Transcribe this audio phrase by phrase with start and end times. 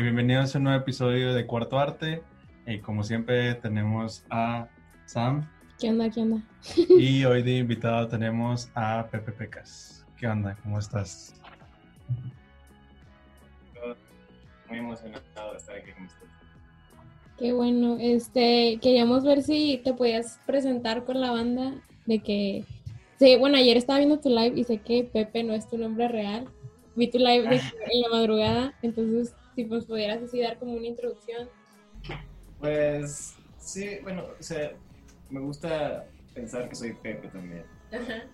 [0.00, 2.22] Eh, bienvenidos a un nuevo episodio de Cuarto Arte.
[2.64, 4.66] Eh, como siempre tenemos a
[5.04, 5.46] Sam.
[5.78, 6.08] ¿Qué onda?
[6.08, 6.42] ¿Qué onda?
[6.88, 10.06] Y hoy de invitado tenemos a Pepe Pecas.
[10.16, 10.56] ¿Qué onda?
[10.62, 11.34] ¿Cómo estás?
[14.70, 16.30] Muy emocionado de estar aquí con ustedes.
[17.38, 17.98] Qué bueno.
[18.00, 21.74] Este, queríamos ver si te podías presentar con la banda
[22.06, 22.64] de que
[23.18, 26.08] sí, bueno, ayer estaba viendo tu live y sé que Pepe no es tu nombre
[26.08, 26.48] real.
[26.96, 30.86] Vi tu live de- en la madrugada, entonces si nos pudieras así dar como una
[30.86, 31.48] introducción.
[32.58, 34.72] Pues sí, bueno, o sea,
[35.28, 37.64] me gusta pensar que soy Pepe también.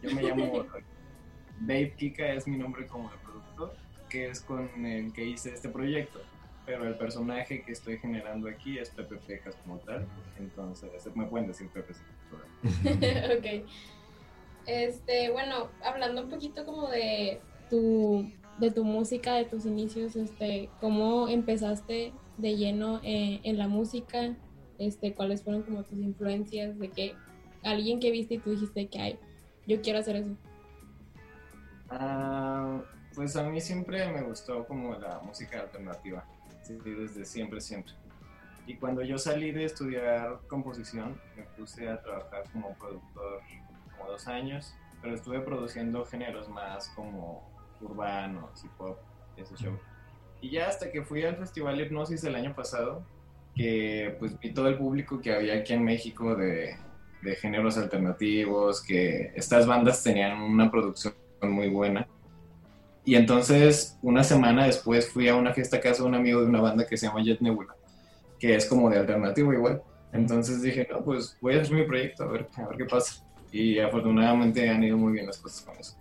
[0.03, 0.67] Yo me llamo
[1.61, 3.75] Babe Kika, es mi nombre como de productor,
[4.09, 6.21] que es con el que hice este proyecto.
[6.67, 10.05] Pero el personaje que estoy generando aquí es Pepe Pecas como tal.
[10.39, 13.35] Entonces, me pueden decir Pepe sin problema.
[13.39, 13.69] ok.
[14.67, 17.41] Este, bueno, hablando un poquito como de
[17.71, 23.69] tu, de tu música, de tus inicios, este, ¿cómo empezaste de lleno eh, en la
[23.69, 24.35] música?
[24.79, 26.79] Este, ¿cuáles fueron como tus influencias?
[26.79, 27.15] De que
[27.63, 29.19] alguien que viste y tú dijiste que ay,
[29.67, 30.37] yo quiero hacer eso.
[31.91, 32.83] Ah,
[33.15, 36.25] pues a mí siempre me gustó como la música alternativa,
[36.85, 37.93] desde siempre, siempre.
[38.67, 43.41] Y cuando yo salí de estudiar composición, me puse a trabajar como productor
[43.97, 48.97] como dos años, pero estuve produciendo géneros más como urbanos, hip hop,
[49.37, 49.79] ese show.
[50.41, 53.03] Y ya hasta que fui al Festival Hipnosis el año pasado,
[53.55, 56.77] que pues vi todo el público que había aquí en México de,
[57.23, 62.07] de géneros alternativos, que estas bandas tenían una producción muy buena.
[63.05, 66.47] Y entonces, una semana después, fui a una fiesta a casa de un amigo de
[66.47, 67.77] una banda que se llama Jet Nebula,
[68.39, 69.83] que es como de alternativo igual.
[70.13, 73.25] Entonces dije, no, pues voy a hacer mi proyecto, a ver, a ver qué pasa.
[73.53, 75.97] Y afortunadamente han ido muy bien las cosas con eso.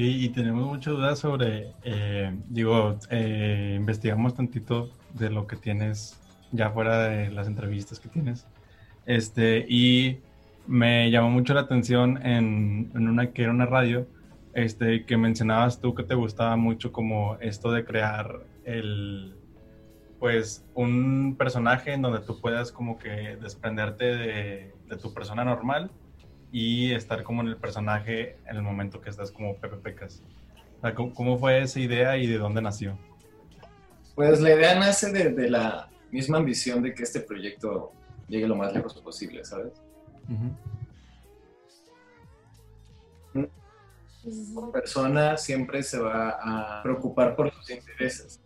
[0.00, 6.18] Y, y tenemos muchas dudas sobre, eh, digo, eh, investigamos tantito de lo que tienes
[6.52, 8.46] ya fuera de las entrevistas que tienes.
[9.04, 10.20] Este, y
[10.66, 14.06] me llamó mucho la atención en, en una que era una radio,
[14.54, 19.34] este, que mencionabas tú que te gustaba mucho como esto de crear el,
[20.18, 25.90] pues, un personaje en donde tú puedas como que desprenderte de, de tu persona normal
[26.52, 30.22] y estar como en el personaje en el momento que estás como Pepe Pecas.
[30.78, 32.98] O sea, ¿cómo, cómo fue esa idea y de dónde nació?
[34.14, 37.92] Pues la idea nace de, de la misma ambición de que este proyecto
[38.28, 39.72] llegue lo más lejos posible, ¿sabes?
[44.54, 48.40] Una persona siempre se va a preocupar por sus intereses.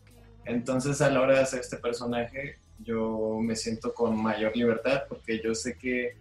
[0.45, 5.41] Entonces, a la hora de hacer este personaje, yo me siento con mayor libertad porque
[5.43, 6.17] yo sé que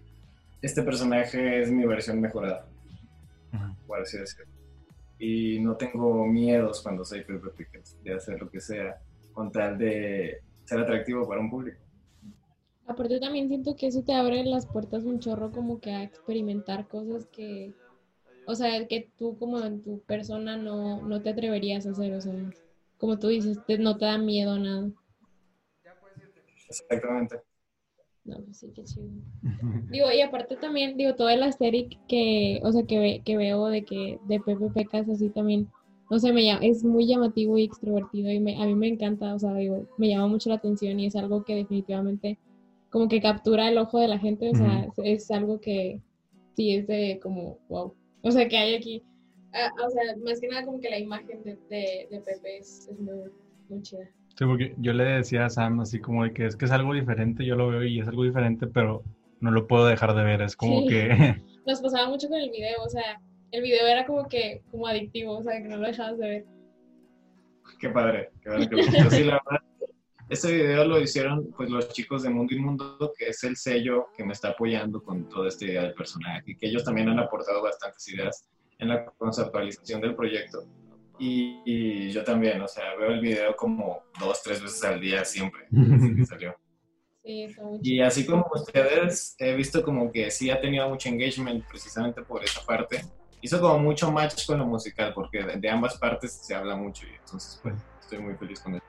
[0.64, 2.66] este personaje es mi versión mejorada,
[3.54, 3.76] Ujú.
[3.86, 4.52] por así decirlo.
[5.20, 9.00] Y no tengo miedos cuando soy Pepe Picas de hacer lo que sea
[9.34, 11.80] con tal de ser atractivo para un público.
[12.88, 16.88] Aparte también siento que eso te abre las puertas un chorro como que a experimentar
[16.88, 17.74] cosas que,
[18.46, 22.22] o sea, que tú como en tu persona no, no te atreverías a hacer, o
[22.22, 22.34] sea,
[22.98, 24.90] como tú dices, te- no te da miedo nada.
[26.70, 27.42] Exactamente.
[28.26, 29.08] No, pues sí, qué chido.
[29.90, 33.68] Digo, y aparte también, digo, todo el aesthetic que, o sea, que, ve- que veo
[33.68, 35.68] de que de Pepe Pecas así también,
[36.10, 39.34] no sé, me llama, es muy llamativo y extrovertido y me- a mí me encanta,
[39.36, 42.38] o sea, digo, me llama mucho la atención y es algo que definitivamente
[42.90, 46.00] como que captura el ojo de la gente, o sea, es, es algo que
[46.56, 49.04] sí es de como, wow, o sea, que hay aquí,
[49.56, 52.88] Ah, o sea, más que nada como que la imagen de, de, de Pepe es,
[52.90, 53.30] es muy,
[53.70, 54.10] muy chida.
[54.36, 56.94] Sí, porque yo le decía a Sam así como de que es que es algo
[56.94, 59.04] diferente, yo lo veo y es algo diferente, pero
[59.40, 60.88] no lo puedo dejar de ver, es como Sí.
[60.88, 61.08] que...
[61.68, 65.38] Nos pasaba mucho con el video, o sea, el video era como que, como adictivo,
[65.38, 66.46] o sea, que no lo dejabas de ver.
[67.80, 69.10] Qué padre, qué padre que lo.
[69.12, 69.64] Sí, la verdad,
[70.30, 74.24] este video lo hicieron pues los chicos de Mundo Inmundo, que es el sello que
[74.24, 77.62] me está apoyando con toda esta idea del personaje, y que ellos también han aportado
[77.62, 78.48] bastantes ideas
[78.80, 80.66] en la conceptualización del proyecto.
[81.26, 85.24] Y, y yo también, o sea, veo el video como dos, tres veces al día
[85.24, 85.68] siempre,
[86.18, 86.54] que salió.
[87.24, 87.48] Sí,
[87.82, 92.44] Y así como ustedes, he visto como que sí ha tenido mucho engagement precisamente por
[92.44, 93.06] esa parte.
[93.42, 97.06] Hizo como mucho match con lo musical, porque de, de ambas partes se habla mucho
[97.06, 98.84] y entonces pues estoy muy feliz con eso.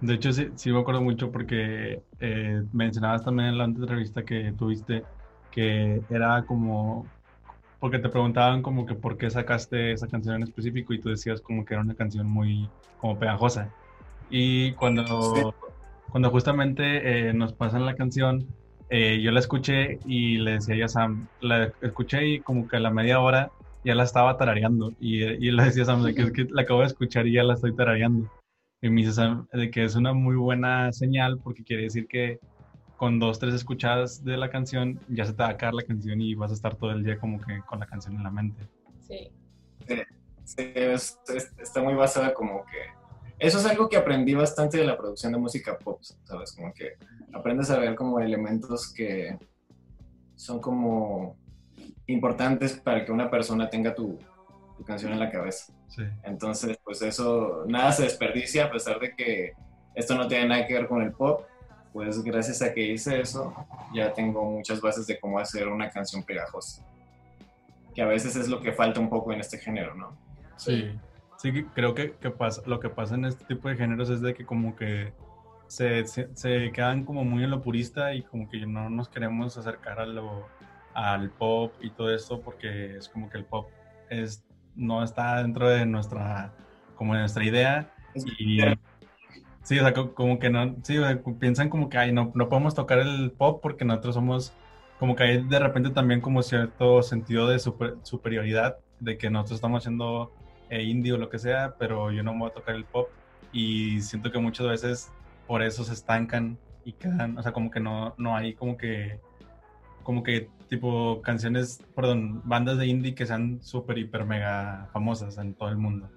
[0.00, 4.52] De hecho, sí, sí me acuerdo mucho porque eh, mencionabas también en la entrevista que
[4.56, 5.02] tuviste
[5.50, 7.06] que era como,
[7.80, 11.40] porque te preguntaban como que por qué sacaste esa canción en específico y tú decías
[11.40, 12.68] como que era una canción muy
[13.00, 13.70] como pegajosa.
[14.30, 15.54] Y cuando,
[16.10, 18.46] cuando justamente eh, nos pasan la canción,
[18.88, 22.80] eh, yo la escuché y le decía a Sam, la escuché y como que a
[22.80, 23.50] la media hora
[23.84, 26.62] ya la estaba tarareando y, y le decía a Sam de que, es que la
[26.62, 28.30] acabo de escuchar y ya la estoy tarareando.
[28.82, 29.18] Y me dices
[29.52, 32.38] de que es una muy buena señal porque quiere decir que
[32.96, 36.20] con dos, tres escuchadas de la canción ya se te va a caer la canción
[36.20, 38.66] y vas a estar todo el día como que con la canción en la mente.
[39.00, 39.30] Sí.
[40.44, 40.72] Sí,
[41.58, 42.78] está muy basada como que...
[43.38, 46.52] Eso es algo que aprendí bastante de la producción de música pop, ¿sabes?
[46.52, 46.92] Como que
[47.32, 49.36] aprendes a ver como elementos que
[50.36, 51.36] son como
[52.06, 54.18] importantes para que una persona tenga tu,
[54.78, 55.72] tu canción en la cabeza.
[55.88, 56.02] Sí.
[56.22, 59.52] Entonces, pues eso, nada se desperdicia a pesar de que
[59.94, 61.44] esto no tiene nada que ver con el pop.
[61.96, 63.54] Pues gracias a que hice eso,
[63.94, 66.84] ya tengo muchas bases de cómo hacer una canción pegajosa.
[67.94, 70.14] Que a veces es lo que falta un poco en este género, ¿no?
[70.56, 70.90] Sí,
[71.38, 74.34] sí, creo que, que pasa, lo que pasa en este tipo de géneros es de
[74.34, 75.14] que como que
[75.68, 79.98] se, se, quedan como muy en lo purista y como que no nos queremos acercar
[79.98, 80.48] a lo,
[80.92, 83.70] al pop y todo esto porque es como que el pop
[84.10, 84.44] es,
[84.74, 86.52] no está dentro de nuestra,
[86.94, 87.90] como de nuestra idea.
[88.38, 88.60] Y,
[89.66, 90.96] sí, o sea, como que no, sí,
[91.40, 94.52] piensan como que, ay, no, no podemos tocar el pop porque nosotros somos,
[95.00, 99.82] como que hay de repente también como cierto sentido de superioridad, de que nosotros estamos
[99.82, 100.32] haciendo
[100.70, 103.08] eh, indie o lo que sea, pero yo no voy a tocar el pop
[103.52, 105.12] y siento que muchas veces
[105.48, 109.18] por eso se estancan y quedan, o sea, como que no, no hay como que,
[110.04, 115.54] como que tipo canciones, perdón, bandas de indie que sean súper, hiper, mega famosas en
[115.54, 116.08] todo el mundo.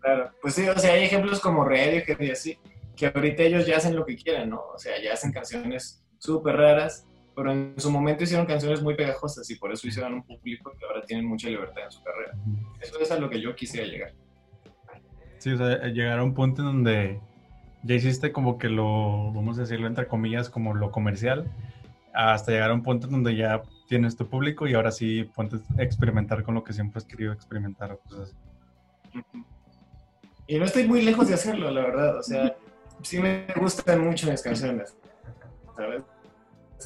[0.00, 2.58] Claro, pues sí, o sea, hay ejemplos como Radiohead y así,
[2.96, 4.60] que ahorita ellos ya hacen lo que quieren, ¿no?
[4.74, 9.48] O sea, ya hacen canciones súper raras, pero en su momento hicieron canciones muy pegajosas
[9.50, 12.32] y por eso hicieron un público que ahora tienen mucha libertad en su carrera.
[12.80, 14.12] Eso es a lo que yo quisiera llegar.
[15.38, 17.20] Sí, o sea, llegar a un punto en donde
[17.82, 21.50] ya hiciste como que lo, vamos a decirlo entre comillas, como lo comercial,
[22.12, 26.42] hasta llegar a un punto donde ya tienes tu público y ahora sí puedes experimentar
[26.42, 27.98] con lo que siempre has querido experimentar.
[30.50, 32.18] Y no estoy muy lejos de hacerlo, la verdad.
[32.18, 32.56] O sea,
[33.02, 34.96] sí me gustan mucho mis canciones,
[35.76, 36.02] ¿sabes?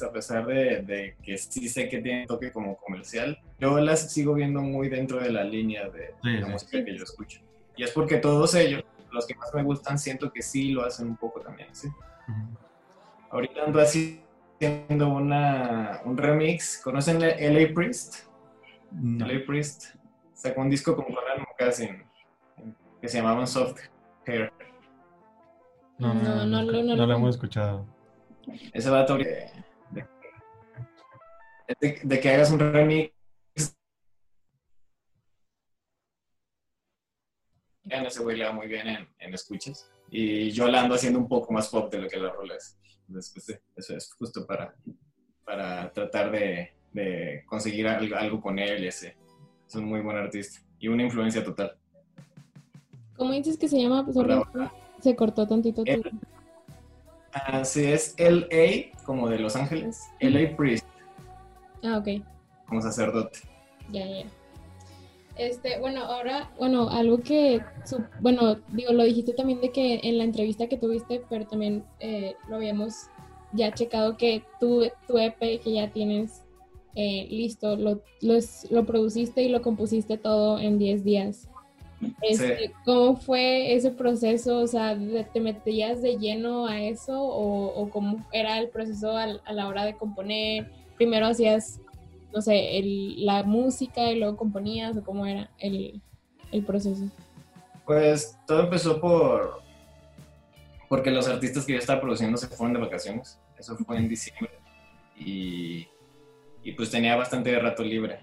[0.03, 4.61] A pesar de, que sí sé que tiene toque como comercial, yo las sigo viendo
[4.61, 7.41] muy dentro de la línea de, la música que yo escucho.
[7.75, 11.07] Y es porque todos ellos los que más me gustan siento que sí lo hacen
[11.07, 11.87] un poco también, ¿sí?
[13.31, 16.79] Ahorita ando haciendo una, un remix.
[16.83, 18.27] ¿Conocen LA Priest?
[18.91, 19.95] LA Priest
[20.35, 22.05] sacó un disco con Conan Mocassin
[23.05, 23.79] que se llamaba Soft
[24.25, 24.51] Hair.
[25.99, 27.85] No, no, no, no, no, lo hemos escuchado.
[28.73, 29.51] Ese va de,
[31.79, 33.13] de, de que hagas un remix
[37.83, 38.87] en ese güey le va muy bien
[39.19, 39.87] en, escuchas.
[40.09, 42.77] Y yo la ando haciendo un poco más pop de lo que la rola es.
[43.07, 44.75] Entonces, eso es justo para,
[45.43, 49.15] para tratar de, de conseguir algo, con él y ese.
[49.67, 51.77] Es un muy buen artista y una influencia total.
[53.17, 54.05] ¿Cómo dices que se llama?
[54.99, 55.83] se cortó tantito.
[57.31, 60.01] Así es LA, como de Los Ángeles.
[60.19, 60.85] LA Priest.
[61.83, 62.23] Ah, ok.
[62.67, 63.39] Como sacerdote.
[63.91, 64.25] Ya, ya.
[65.37, 67.61] Este, bueno, ahora, bueno, algo que,
[68.21, 72.35] bueno, digo, lo dijiste también de que en la entrevista que tuviste, pero también eh,
[72.47, 73.09] lo habíamos
[73.51, 76.41] ya checado que tu, tu EP que ya tienes
[76.95, 81.49] eh, listo, lo, lo, produciste y lo compusiste todo en 10 días.
[82.21, 84.59] Este, ¿Cómo fue ese proceso?
[84.59, 84.97] O sea,
[85.33, 89.85] ¿te metías de lleno a eso o, o cómo era el proceso a la hora
[89.85, 90.71] de componer?
[90.97, 91.79] Primero hacías
[92.35, 96.01] no sé, el, la música y luego componías o cómo era el,
[96.65, 97.05] proceso?
[97.85, 99.63] Pues todo empezó por
[100.89, 103.39] porque los artistas que yo estaba produciendo se fueron de vacaciones.
[103.57, 104.51] Eso fue en diciembre.
[105.17, 105.87] Y,
[106.61, 108.19] y pues tenía bastante rato libre.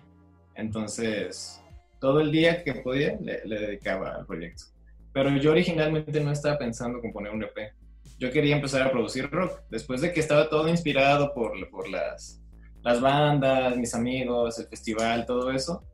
[0.54, 1.61] Entonces,
[2.02, 4.64] todo el día que podía le, le, dedicaba al proyecto.
[5.12, 7.74] Pero yo originalmente no estaba pensando componer un EP.
[8.18, 9.60] Yo quería empezar a producir rock.
[9.70, 12.42] Después de que estaba todo inspirado por, por las
[12.82, 15.84] las bandas, mis amigos, el festival, todo eso,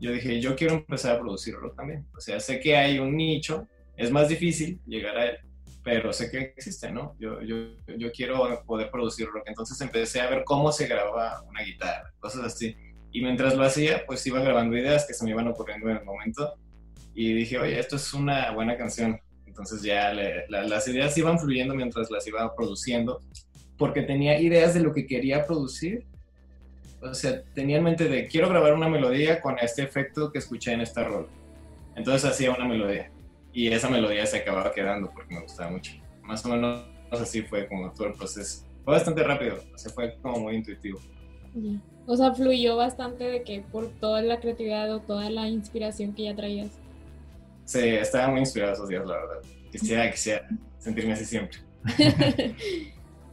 [0.00, 2.06] yo dije, yo quiero empezar a producir rock también.
[2.16, 5.36] O sea, sé que hay un nicho, es más difícil llegar a él,
[5.84, 7.14] pero sé que existe, ¿no?
[7.18, 7.56] Yo, yo,
[7.86, 9.44] yo quiero poder producir rock.
[9.46, 12.74] Entonces empecé a ver cómo se grababa una guitarra, cosas así.
[13.12, 16.04] Y mientras lo hacía, pues iba grabando ideas que se me iban ocurriendo en el
[16.04, 16.54] momento.
[17.14, 19.20] Y dije, oye, esto es una buena canción.
[19.46, 20.12] Entonces ya
[20.48, 23.20] las ideas iban fluyendo mientras las iba produciendo,
[23.76, 26.06] porque tenía ideas de lo que quería producir
[27.02, 30.72] o sea, tenía en mente de quiero grabar una melodía con este efecto que escuché
[30.72, 31.28] en esta rol.
[31.96, 33.10] Entonces hacía una melodía
[33.52, 35.92] y esa melodía se acababa quedando porque me gustaba mucho.
[36.22, 38.64] Más o menos así fue como todo el proceso.
[38.84, 41.00] Fue bastante rápido, o sea, fue como muy intuitivo.
[42.06, 46.24] O sea, fluyó bastante de que por toda la creatividad o toda la inspiración que
[46.24, 46.70] ya traías.
[47.64, 49.48] Sí, estaba muy inspirado esos días, la verdad.
[49.70, 51.58] Quisiera, quisiera sentirme así siempre.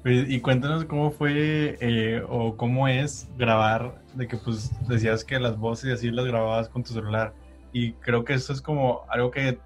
[0.05, 5.57] y cuéntanos cómo fue eh, o cómo es grabar, de que pues decías que las
[5.57, 7.33] voces y así las grababas con tu celular.
[7.73, 9.57] Y creo que eso es como algo que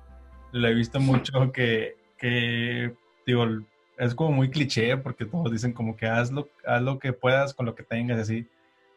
[0.51, 2.93] lo he visto mucho, que, que
[3.25, 3.45] digo,
[3.98, 7.53] es como muy cliché porque todos dicen como que haz lo, haz lo que puedas
[7.53, 8.48] con lo que tengas así.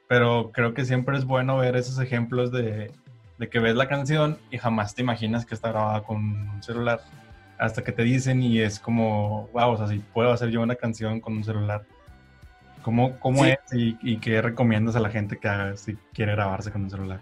[0.08, 2.92] Pero creo que siempre es bueno ver esos ejemplos de,
[3.38, 7.00] de que ves la canción y jamás te imaginas que está grabada con un celular
[7.58, 10.74] hasta que te dicen y es como, wow, o sea, si puedo hacer yo una
[10.74, 11.84] canción con un celular.
[12.82, 16.84] ¿Cómo, cómo es y, qué recomiendas a la gente que haga si quiere grabarse con
[16.84, 17.20] un celular?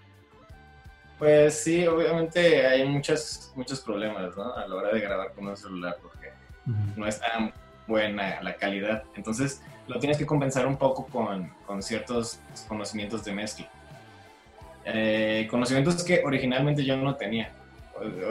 [1.19, 4.55] Pues sí, obviamente hay muchos, muchos problemas ¿no?
[4.55, 6.33] a la hora de grabar con un celular porque
[6.97, 7.51] no es tan
[7.87, 9.05] buena la calidad.
[9.17, 13.69] Entonces lo tienes que compensar un poco con, con ciertos conocimientos de mezcla.
[14.85, 17.53] Eh, conocimientos que originalmente yo no tenía.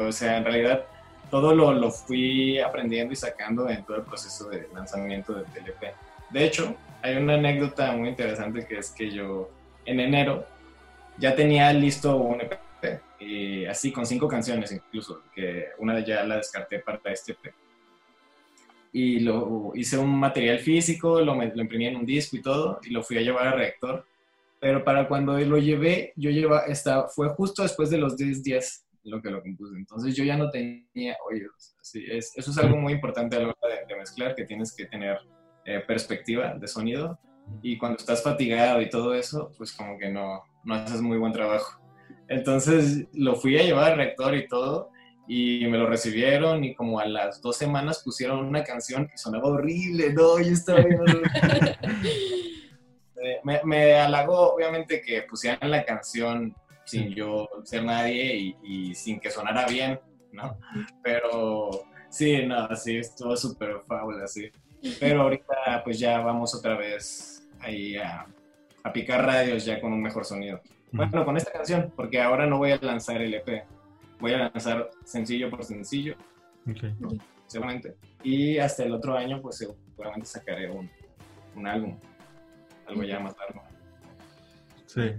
[0.07, 0.85] O, sea, en realidad
[1.29, 5.83] todo lo, lo, fui aprendiendo y sacando en todo el proceso de lanzamiento del TLP.
[6.29, 9.49] De hecho, hay una anécdota muy interesante que es que yo
[9.85, 10.45] en enero
[11.17, 12.59] ya tenía listo un EP,
[13.19, 17.53] y así con cinco canciones incluso, que una de ellas la descarté para este EP.
[18.93, 22.91] Y lo, hice un material físico, lo, lo imprimí en un disco y todo, y
[22.91, 24.05] lo fui a llevar a Reactor
[24.63, 28.85] pero para cuando lo llevé, yo lleva, esta, fue justo después de los 10 días
[29.03, 29.75] lo que lo compuse.
[29.75, 31.75] Entonces yo ya no tenía oídos.
[31.81, 34.85] Así es, eso es algo muy importante a la hora de, mezclar, que tienes que
[34.85, 35.17] tener
[35.65, 37.19] eh, perspectiva de sonido.
[37.61, 41.33] Y cuando estás fatigado y todo eso, pues como que no, no haces muy buen
[41.33, 41.81] trabajo.
[42.29, 44.91] Entonces lo fui a llevar al rector y todo,
[45.27, 49.47] y me lo recibieron y como a las dos semanas pusieron una canción que sonaba
[49.47, 50.99] horrible, no, yo estaba bien
[53.43, 59.31] me, me, halagó, obviamente, que pusieran la canción sin yo ser nadie y, sin que
[59.31, 59.99] sonara bien,
[60.31, 60.57] ¿no?
[61.01, 61.69] Pero
[62.09, 64.49] sí, no, sí, estuvo súper fábula, sí.
[64.99, 68.25] Pero ahorita, pues ya vamos otra vez ahí a,
[68.93, 70.61] picar radios ya con un mejor sonido.
[70.91, 73.65] Bueno, con esta canción, porque ahora no voy a lanzar el EP,
[74.23, 76.15] voy a lanzar sencillo por sencillo,
[77.45, 77.97] seguramente.
[78.23, 80.89] Y hasta el otro año, pues seguramente sacaré un,
[81.57, 81.99] un álbum
[82.87, 83.61] algo ya más largo.
[84.85, 85.11] Sí.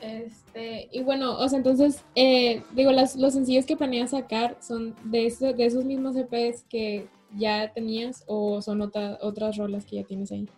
[0.00, 4.96] Este, y bueno, o sea, entonces, eh, digo, las, los sencillos que planeas sacar son
[5.04, 10.32] de, de esos mismos EPs que ya tenías o son otras rolas que ya tienes
[10.32, 10.48] ahí.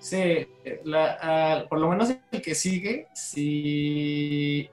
[0.00, 0.48] Sí,
[0.82, 4.68] la, por lo menos el que sigue, sí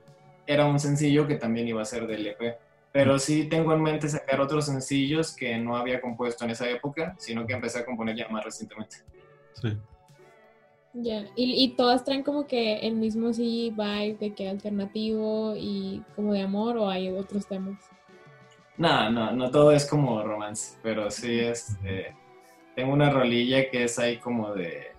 [0.52, 2.58] era un sencillo que también iba a ser del EP.
[2.92, 7.16] Pero sí tengo en mente sacar otros sencillos que no había compuesto en esa época,
[7.18, 8.98] sino que empecé a componer ya más recientemente.
[9.54, 9.78] Sí.
[10.94, 16.34] Ya, y, todas traen como que el mismo sí vibe de que alternativo y como
[16.34, 17.80] de amor o hay otros temas.
[18.76, 22.14] No, no, no todo es como romance, pero sí es, eh,
[22.76, 24.91] tengo una rolilla que es ahí como de,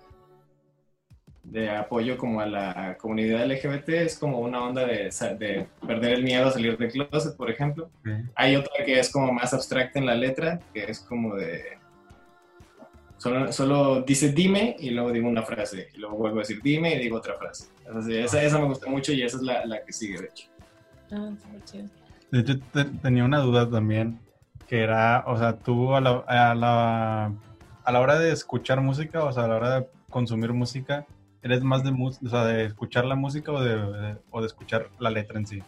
[1.43, 6.23] de apoyo como a la comunidad LGBT, es como una onda de, de perder el
[6.23, 7.89] miedo a salir del closet, por ejemplo.
[8.35, 11.77] Hay otra que es como más abstracta en la letra, que es como de
[13.51, 15.87] Solo, dice dime y luego digo una frase.
[15.93, 17.69] Y luego vuelvo a decir dime y digo otra frase.
[18.09, 20.49] esa, esa, me gusta mucho y esa es la, la que sigue, de hecho.
[21.09, 21.31] Ah.
[22.31, 22.59] De hecho,
[23.01, 24.19] tenía una duda también,
[24.67, 27.31] que era, o sea, tú a la, a la,
[27.83, 31.05] a la hora de escuchar música, o sea, a la hora de consumir música,
[31.43, 35.09] ¿eres más de, o sea, de escuchar la música o de, o de escuchar la
[35.09, 35.63] letra en sí?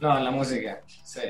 [0.00, 1.20] No, la música, sí,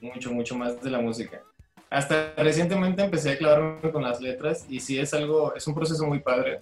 [0.00, 1.42] mucho, mucho más de la música
[1.90, 6.06] hasta recientemente empecé a clavarme con las letras y sí es algo, es un proceso
[6.06, 6.60] muy padre,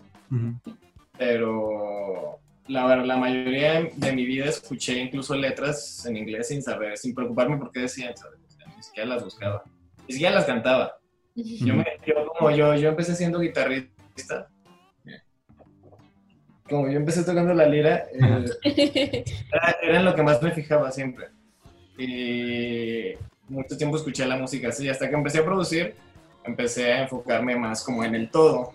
[1.18, 7.14] pero la, la mayoría de mi vida escuché incluso letras en inglés sin saber, sin
[7.14, 8.14] preocuparme por qué decían,
[8.74, 9.62] ni siquiera las buscaba,
[10.06, 10.98] ni siquiera las cantaba.
[11.34, 14.48] yo, me, yo, como yo, yo empecé siendo guitarrista,
[16.68, 19.24] como yo empecé tocando la lira, eh,
[19.82, 21.28] era, en lo que más me fijaba siempre.
[21.96, 23.14] Y
[23.48, 25.94] mucho tiempo escuché la música así, hasta que empecé a producir,
[26.44, 28.72] empecé a enfocarme más como en el todo.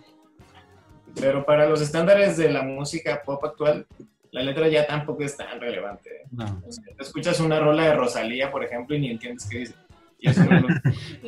[1.19, 3.85] Pero para los estándares de la música pop actual,
[4.31, 6.09] la letra ya tampoco es tan relevante.
[6.31, 6.61] No.
[6.99, 9.75] escuchas una rola de Rosalía, por ejemplo, y ni entiendes qué dice.
[10.19, 10.67] Y eso no,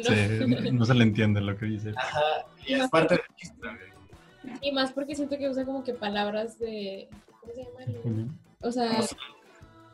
[0.01, 1.93] sí, no se le entiende lo que dice.
[1.95, 3.67] Ajá, y es parte del chiste
[4.61, 7.09] Y más porque siento que usa como que palabras de...
[7.41, 8.39] ¿Cómo se llama?
[8.61, 8.99] O sea...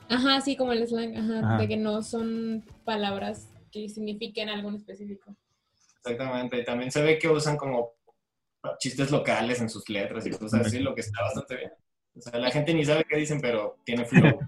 [0.10, 4.76] Ajá, sí, como el slang, ajá, de que no son palabras que signifiquen algo en
[4.76, 5.34] específico.
[6.04, 7.94] Exactamente, y también se ve que usan como
[8.78, 11.72] chistes locales en sus letras y cosas así, lo que está bastante bien.
[12.18, 14.40] O sea, la gente ni sabe qué dicen, pero tiene flow.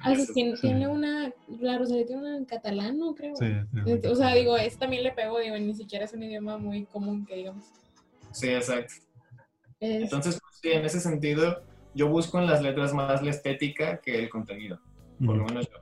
[0.00, 3.14] Ah, sí, tiene, tiene una, la Rosalía tiene una en catalán, ¿no?
[3.14, 3.36] Creo.
[3.36, 3.46] Sí,
[4.08, 7.24] o sea, digo, es también le pego, digo, ni siquiera es un idioma muy común
[7.24, 7.64] que digamos.
[8.32, 8.94] Sí, exacto.
[9.82, 11.62] Entonces, pues, sí, en ese sentido,
[11.94, 14.80] yo busco en las letras más la estética que el contenido.
[15.24, 15.76] Por lo menos yo.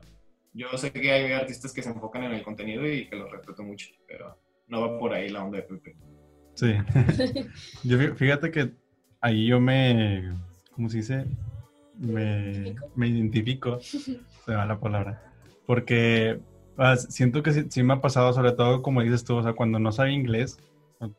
[0.52, 3.62] Yo sé que hay artistas que se enfocan en el contenido y que los respeto
[3.62, 5.96] mucho, pero no va por ahí la onda de Pepe.
[6.54, 6.74] Sí.
[7.84, 8.72] yo fíjate que
[9.20, 10.32] ahí yo me,
[10.72, 11.26] ¿cómo se dice?
[11.96, 15.22] Me, me identifico, se va la palabra,
[15.66, 16.40] porque
[16.78, 19.78] ah, siento que sí, me ha pasado, sobre todo como dices tú, o sea, cuando
[19.78, 20.58] no sabía inglés,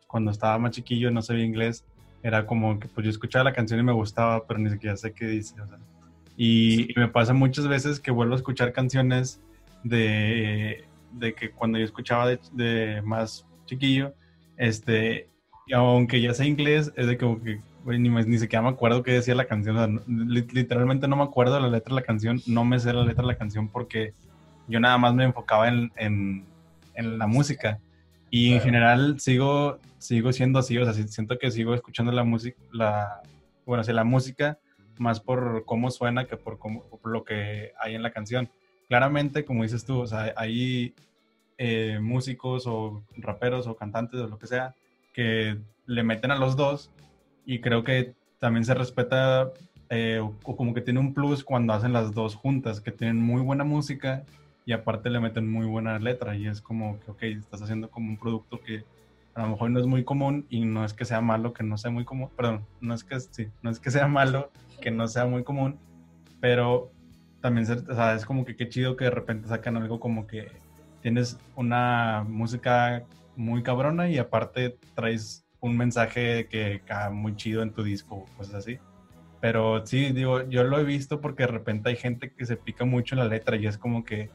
[0.07, 1.85] cuando estaba más chiquillo no sabía inglés,
[2.23, 5.13] era como que pues yo escuchaba la canción y me gustaba, pero ni siquiera sé
[5.13, 5.77] qué dice, o sea.
[6.37, 9.41] Y, me pasa muchas veces que vuelvo a escuchar canciones
[9.83, 14.13] de, de que cuando yo escuchaba de, de más chiquillo,
[14.57, 15.27] este,
[15.73, 19.35] aunque ya sé inglés, es de como que ni, ni siquiera me acuerdo qué decía
[19.35, 20.01] la canción.
[20.07, 23.27] literalmente no me acuerdo la letra de la canción, no me sé la letra de
[23.27, 24.13] la canción porque
[24.67, 26.45] yo nada más me enfocaba en, en,
[26.93, 27.79] en la música.
[28.31, 32.57] Y en general sigo, sigo siendo así, o sea, siento que sigo escuchando la música,
[32.71, 33.21] la,
[33.65, 34.57] bueno, sí, la música
[34.97, 38.49] más por cómo suena que por, cómo, por lo que hay en la canción.
[38.87, 40.95] Claramente, como dices tú, o sea, hay
[41.57, 44.73] eh, músicos o raperos o cantantes o lo que sea
[45.13, 46.89] que le meten a los dos
[47.45, 49.51] y creo que también se respeta
[49.89, 53.41] eh, o, como que tiene un plus cuando hacen las dos juntas, que tienen muy
[53.41, 54.23] buena música
[54.71, 58.09] y aparte le meten muy buena letra y es como que, ok, estás haciendo como
[58.09, 58.85] un producto que
[59.33, 61.77] a lo mejor no es muy común y no es que sea malo que no
[61.77, 64.49] sea muy común, perdón, no es que, sí, no es que sea malo
[64.79, 65.77] que no sea muy común,
[66.39, 66.89] pero
[67.41, 70.47] también es como que qué chido que de repente sacan algo como que
[71.01, 73.03] tienes una música
[73.35, 78.55] muy cabrona y aparte traes un mensaje que cae muy chido en tu disco, cosas
[78.55, 78.79] así.
[79.41, 82.85] Pero sí, digo, yo lo he visto porque de repente hay gente que se pica
[82.85, 84.29] mucho en la letra y es como que,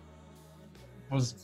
[1.09, 1.37] pues,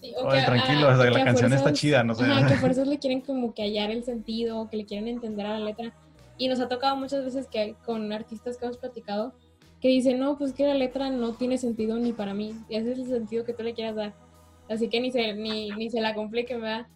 [0.46, 2.24] tranquilo, la canción está chida, no sé.
[2.24, 5.58] Ajá, que fuerzas le quieren como que hallar el sentido, que le quieren entender a
[5.58, 5.94] la letra.
[6.38, 9.34] Y nos ha tocado muchas veces que con artistas que hemos platicado,
[9.80, 12.92] que dicen, no, pues que la letra no tiene sentido ni para mí, y ese
[12.92, 14.14] es el sentido que tú le quieras dar.
[14.68, 16.86] Así que ni se, ni, ni se la complique, ¿verdad?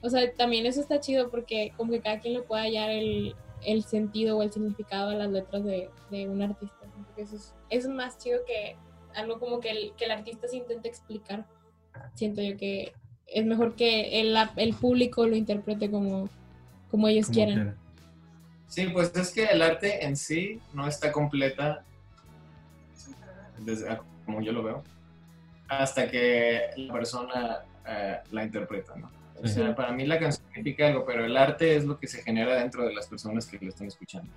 [0.00, 3.34] O sea, también eso está chido porque como que cada quien le puede hallar el,
[3.64, 6.86] el sentido o el significado a las letras de, de un artista.
[7.06, 8.76] Porque eso es, es, más chido que
[9.14, 11.46] algo como que el, que el artista se intente explicar.
[12.14, 12.92] Siento yo que
[13.26, 16.28] es mejor que el, el público lo interprete como,
[16.90, 17.76] como ellos quieran.
[18.68, 21.84] Sí, pues es que el arte en sí no está completa,
[23.58, 24.82] desde, como yo lo veo,
[25.68, 29.10] hasta que la persona eh, la interpreta, ¿no?
[29.42, 32.22] O sea, para mí la canción significa algo, pero el arte es lo que se
[32.22, 34.30] genera dentro de las personas que lo están escuchando.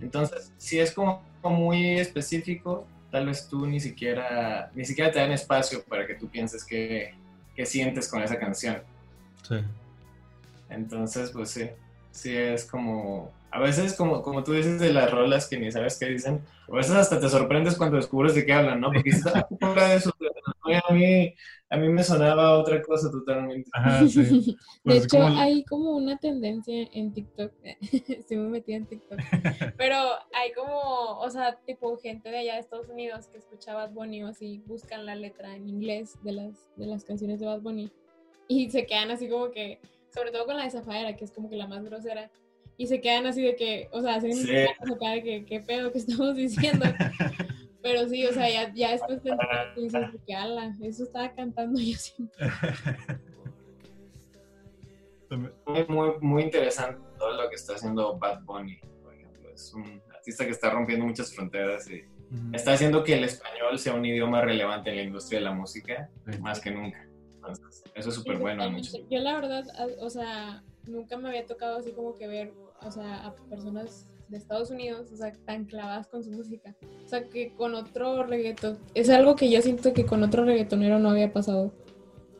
[0.00, 5.32] Entonces, si es como muy específico, tal vez tú ni siquiera, ni siquiera te dan
[5.32, 7.14] espacio para que tú pienses qué,
[7.54, 8.82] qué sientes con esa canción.
[9.46, 9.56] Sí.
[10.68, 11.70] Entonces, pues sí,
[12.10, 15.98] sí es como, a veces como, como tú dices de las rolas que ni sabes
[15.98, 18.92] qué dicen, a veces hasta te sorprendes cuando descubres de qué hablan, ¿no?
[18.92, 20.14] Porque estás de eso,
[20.74, 21.34] a mí,
[21.70, 23.70] a mí me sonaba otra cosa totalmente.
[24.14, 27.52] de pues, hecho, hay como una tendencia en TikTok,
[28.26, 29.18] sí me metí en TikTok,
[29.76, 29.96] pero
[30.32, 34.22] hay como, o sea, tipo gente de allá de Estados Unidos que escucha Bad Bunny
[34.24, 37.90] o así, buscan la letra en inglés de las, de las canciones de Bad Bunny
[38.48, 39.80] y se quedan así como que,
[40.12, 42.30] sobre todo con la de Zafaera, que es como que la más grosera,
[42.78, 44.46] y se quedan así de que, o sea, hacen sí.
[44.46, 44.68] de
[45.22, 46.86] que qué pedo que estamos diciendo.
[47.82, 49.30] Pero sí, o sea, ya, ya después te
[49.80, 52.46] dices que ala, eso estaba cantando yo siempre.
[55.66, 59.50] Muy, muy, muy interesante todo lo que está haciendo Bad Bunny, por ejemplo.
[59.50, 62.02] Es un artista que está rompiendo muchas fronteras y
[62.52, 66.10] está haciendo que el español sea un idioma relevante en la industria de la música
[66.40, 67.06] más que nunca.
[67.34, 68.64] Entonces, eso es súper bueno.
[69.10, 69.64] Yo la verdad,
[70.00, 74.36] o sea, nunca me había tocado así como que ver, o sea, a personas de
[74.36, 76.74] Estados Unidos, o sea, tan clavadas con su música.
[77.04, 80.98] O sea, que con otro reggaeton, es algo que yo siento que con otro reggaetonero
[80.98, 81.72] no había pasado.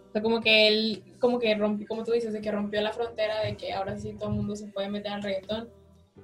[0.08, 2.92] O sea, como que él, como que rompió, como tú dices, de que rompió la
[2.92, 5.68] frontera de que ahora sí todo el mundo se puede meter al reggaetón.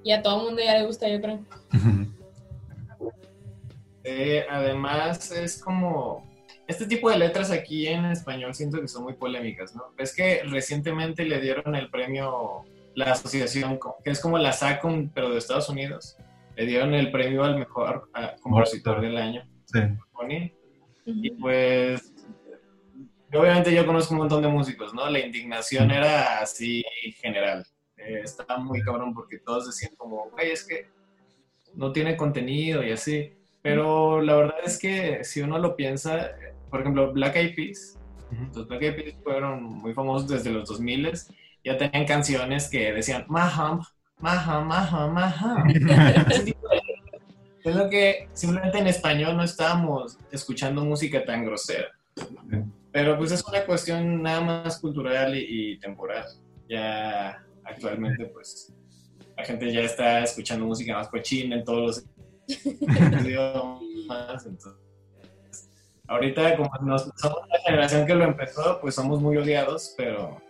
[0.03, 1.39] Y a todo el mundo ya le gusta, yo creo.
[4.07, 6.23] Eh, además, es como.
[6.67, 9.85] Este tipo de letras aquí en español siento que son muy polémicas, ¿no?
[9.97, 12.65] Es que recientemente le dieron el premio
[12.95, 16.17] la asociación, que es como la SACOM, pero de Estados Unidos,
[16.55, 18.09] le dieron el premio al mejor
[18.41, 19.47] compositor del año.
[19.65, 19.79] Sí.
[21.05, 22.13] Y pues,
[23.33, 25.09] obviamente yo conozco un montón de músicos, ¿no?
[25.09, 26.83] La indignación era así
[27.21, 27.65] general.
[27.97, 30.87] Eh, estaba muy cabrón porque todos decían como, güey, es que
[31.73, 33.33] no tiene contenido y así.
[33.61, 36.31] Pero la verdad es que si uno lo piensa,
[36.69, 37.99] por ejemplo, Black Eyed Peas,
[38.53, 41.11] los Black Eyed Peas fueron muy famosos desde los 2000
[41.65, 43.81] ya tenían canciones que decían Maham,
[44.19, 45.67] Maham, Maham, Maham.
[47.63, 51.87] es lo que simplemente en español no estábamos escuchando música tan grosera.
[52.91, 56.25] Pero pues es una cuestión nada más cultural y, temporal.
[56.69, 58.71] Ya actualmente pues
[59.35, 62.05] la gente ya está escuchando música más cochina en todos los
[63.25, 64.45] idiomas.
[64.45, 65.71] Entonces,
[66.07, 66.69] ahorita como
[67.15, 70.44] somos la generación que lo empezó, pues somos muy odiados, pero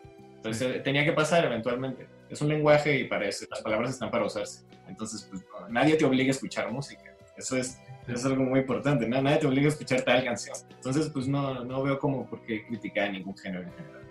[0.50, 2.08] pues, eh, tenía que pasar eventualmente.
[2.30, 4.64] Es un lenguaje y para eso, las palabras están para usarse.
[4.88, 7.16] Entonces, pues, nadie te obliga a escuchar música.
[7.36, 9.08] Eso es, es algo muy importante.
[9.08, 10.56] Nadie te obliga a escuchar tal canción.
[10.70, 14.04] Entonces, pues no, no veo como por qué criticar ningún género en general.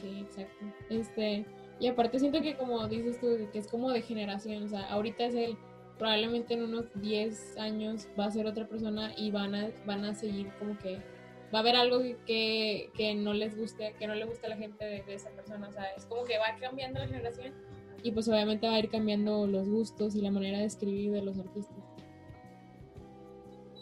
[0.00, 0.66] Sí, exacto.
[0.90, 1.46] Este,
[1.80, 4.64] y aparte siento que como dices tú, que es como de generación.
[4.64, 5.56] O sea, ahorita es el
[5.98, 10.14] probablemente en unos 10 años va a ser otra persona y van a, van a
[10.14, 11.00] seguir como que
[11.52, 14.56] va a haber algo que, que no les guste, que no le guste a la
[14.56, 15.68] gente de, esa persona.
[15.68, 17.52] O sea, es como que va cambiando la generación
[18.02, 21.22] y pues obviamente va a ir cambiando los gustos y la manera de escribir de
[21.22, 21.76] los artistas.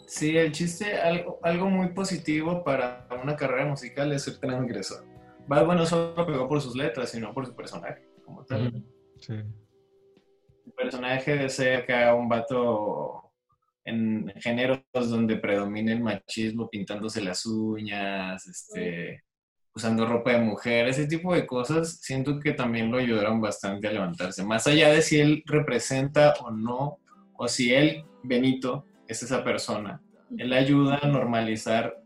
[0.05, 5.05] Sí, el chiste, algo, algo muy positivo para una carrera musical es ser transgresor.
[5.47, 8.83] Bad bueno, no solo pegó por sus letras, sino por su personaje, como tal.
[9.17, 9.33] Sí.
[9.33, 13.30] El personaje de ser acá un vato
[13.83, 19.23] en géneros donde predomina el machismo, pintándose las uñas, este,
[19.73, 23.91] usando ropa de mujer, ese tipo de cosas, siento que también lo ayudaron bastante a
[23.91, 24.43] levantarse.
[24.43, 26.99] Más allá de si él representa o no,
[27.35, 30.01] o si él, Benito, es esa persona,
[30.37, 32.01] él ayuda a normalizar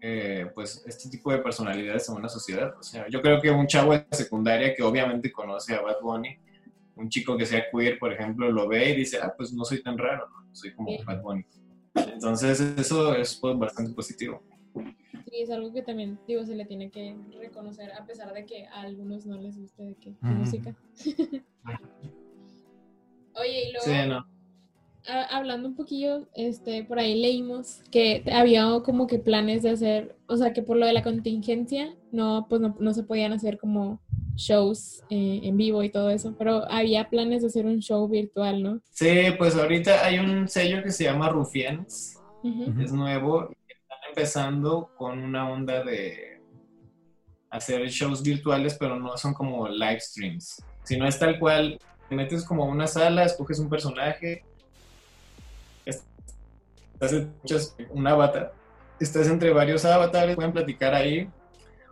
[0.00, 2.74] eh, pues este tipo de personalidades en una sociedad.
[2.78, 6.36] O sea, yo creo que un chavo de secundaria que obviamente conoce a Bad Bunny,
[6.96, 9.82] un chico que sea queer, por ejemplo, lo ve y dice, ah, pues no soy
[9.82, 11.44] tan raro, soy como Bad Bunny.
[11.94, 14.42] Entonces eso es pues, bastante positivo.
[14.74, 18.66] Sí, es algo que también, digo, se le tiene que reconocer, a pesar de que
[18.66, 20.74] a algunos no les guste de qué música.
[23.36, 24.26] Oye, y luego, sí, no.
[25.30, 30.36] hablando un poquillo, este, por ahí leímos que había como que planes de hacer, o
[30.36, 34.00] sea, que por lo de la contingencia, no, pues no, no se podían hacer como
[34.36, 38.62] shows eh, en vivo y todo eso, pero había planes de hacer un show virtual,
[38.62, 38.80] ¿no?
[38.90, 42.20] Sí, pues ahorita hay un sello que se llama Rufianes,
[42.78, 46.40] es nuevo, están empezando con una onda de
[47.50, 52.44] hacer shows virtuales, pero no son como live streams, sino es tal cual, te metes
[52.44, 54.44] como a una sala, escoges un personaje,
[55.84, 57.32] estás en
[57.90, 58.52] un avatar,
[59.00, 61.28] estás entre varios avatares, pueden platicar ahí,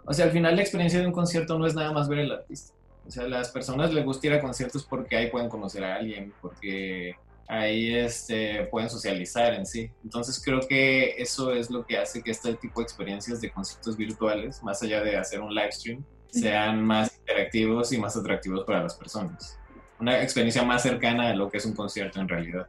[0.05, 2.33] o sea, al final la experiencia de un concierto no es nada más ver al
[2.33, 2.75] artista.
[3.07, 5.97] O sea, a las personas les gusta ir a conciertos porque ahí pueden conocer a
[5.97, 7.17] alguien, porque
[7.49, 9.91] ahí este, pueden socializar en sí.
[10.05, 13.97] Entonces creo que eso es lo que hace que este tipo de experiencias de conciertos
[13.97, 18.83] virtuales, más allá de hacer un live stream, sean más interactivos y más atractivos para
[18.83, 19.59] las personas.
[20.01, 22.67] Una experiencia más cercana a lo que es un concierto en realidad.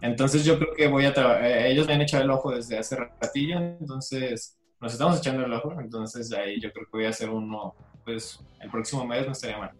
[0.00, 2.96] Entonces yo creo que voy a eh, ellos me han echado el ojo desde hace
[2.96, 7.30] ratillo, entonces nos estamos echando el ojo, entonces ahí yo creo que voy a hacer
[7.30, 9.70] uno, pues el próximo mes no estaría mal.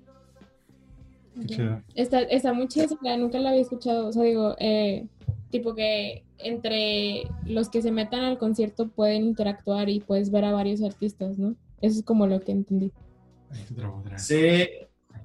[1.94, 5.06] Está, está muy chido, nunca la había escuchado, o sea, digo, eh,
[5.50, 10.52] tipo que entre los que se metan al concierto pueden interactuar y puedes ver a
[10.52, 11.54] varios artistas, ¿no?
[11.80, 12.92] Eso es como lo que entendí.
[14.16, 14.68] Sí,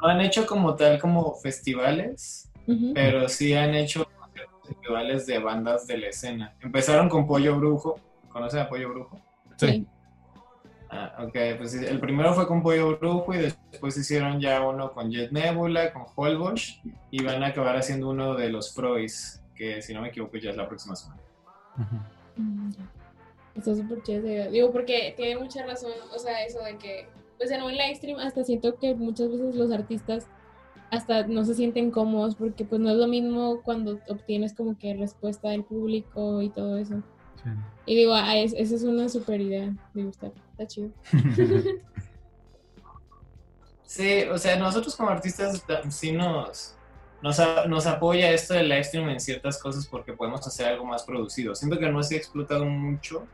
[0.01, 2.51] no han hecho como tal como festivales,
[2.93, 4.05] pero sí han hecho
[4.65, 6.55] festivales de bandas de la escena.
[6.62, 9.31] Empezaron con Pollo Brujo, ¿conocen a Pollo Brujo?
[9.67, 9.86] Sí.
[10.89, 15.10] Ah, ok, pues el primero fue con Pollo Brujo y después hicieron ya uno con
[15.10, 19.93] Jet Nebula, con Holbox y van a acabar haciendo uno de los Froys, que si
[19.93, 21.21] no me equivoco ya es la próxima semana.
[22.36, 22.71] Mm,
[23.56, 24.52] Está súper chido.
[24.52, 28.19] Digo, porque tiene mucha razón, o sea, eso de que, pues en un live stream
[28.19, 30.28] hasta siento que muchas veces los artistas
[30.89, 34.93] hasta no se sienten cómodos porque pues no es lo mismo cuando obtienes como que
[34.93, 37.02] respuesta del público y todo eso.
[37.86, 40.89] Y digo, ah, esa es una super idea, de gustar, está chido.
[43.86, 46.75] sí, o sea, nosotros como artistas sí nos,
[47.21, 51.56] nos, apoya esto del live stream en ciertas cosas porque podemos hacer algo más producido.
[51.56, 53.27] Siento que no se ha explotado mucho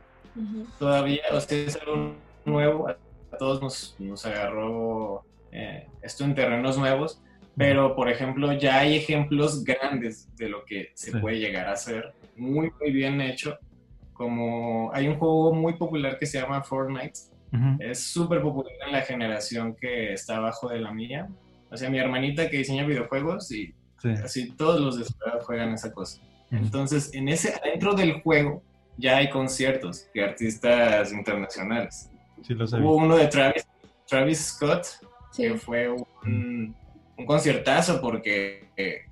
[0.78, 2.96] todavía, o sea, es algo nuevo, a
[3.38, 7.20] todos nos, nos agarró eh, esto en terrenos nuevos,
[7.56, 12.14] pero por ejemplo ya hay ejemplos grandes de lo que se puede llegar a hacer,
[12.36, 13.58] muy, muy bien hecho
[14.18, 17.18] como hay un juego muy popular que se llama Fortnite.
[17.78, 21.28] Es súper popular en la generación que está abajo de la mía.
[21.70, 23.72] O sea, mi hermanita que diseña videojuegos y
[24.22, 26.20] así todos los de su edad juegan esa cosa.
[26.50, 28.62] Entonces, en ese, dentro del juego
[28.96, 32.10] ya hay conciertos de artistas internacionales.
[32.42, 33.66] Sí, lo Hubo uno de Travis,
[34.06, 34.86] Travis Scott,
[35.34, 36.74] que fue un,
[37.16, 39.02] un conciertazo porque, eh,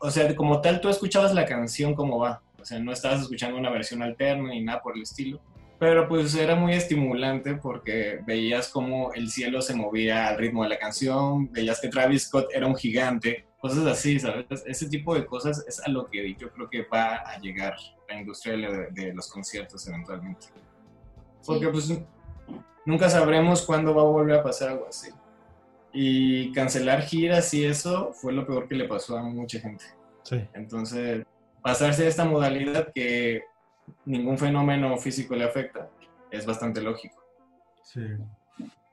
[0.00, 2.42] o sea, como tal, tú escuchabas la canción como va.
[2.62, 5.40] O sea, no estabas escuchando una versión alterna ni nada por el estilo.
[5.78, 10.68] Pero pues era muy estimulante porque veías cómo el cielo se movía al ritmo de
[10.68, 14.46] la canción, veías que Travis Scott era un gigante, cosas así, ¿sabes?
[14.64, 17.74] Ese tipo de cosas es a lo que yo creo que va a llegar
[18.08, 18.56] la industria
[18.92, 20.46] de, los conciertos eventualmente.
[21.44, 21.92] Porque pues
[22.86, 25.10] nunca sabremos cuándo va a volver a pasar algo así.
[25.92, 29.84] Y cancelar giras y eso fue lo peor que le pasó a mucha gente.
[30.22, 30.40] Sí.
[30.54, 31.26] Entonces,
[31.62, 33.42] pasarse a esta modalidad que
[34.04, 35.88] ningún fenómeno físico le afecta
[36.30, 37.22] es bastante lógico.
[37.82, 38.06] Sí.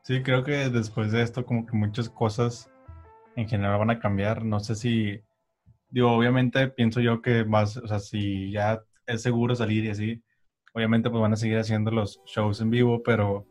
[0.03, 2.69] Sí, creo que después de esto como que muchas cosas
[3.35, 4.43] en general van a cambiar.
[4.43, 5.21] No sé si,
[5.89, 10.23] digo, obviamente pienso yo que más, o sea, si ya es seguro salir y así,
[10.73, 13.45] obviamente pues van a seguir haciendo los shows en vivo, pero,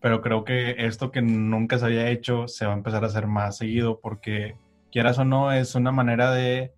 [0.00, 3.26] pero creo que esto que nunca se había hecho se va a empezar a hacer
[3.26, 4.56] más seguido porque
[4.92, 6.72] quieras o no es una manera de,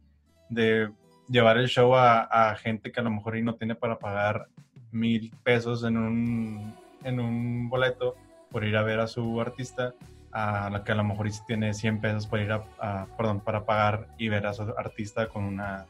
[0.48, 0.90] de
[1.28, 4.48] llevar el show a, gente que a lo mejor y no tiene para pagar
[4.90, 8.16] mil pesos en un, en un boleto
[8.50, 9.94] por ir a ver a su artista
[10.32, 14.08] a la que a lo mejor tiene 100 pesos para ir a, perdón, para pagar
[14.18, 15.86] y ver a su artista con una,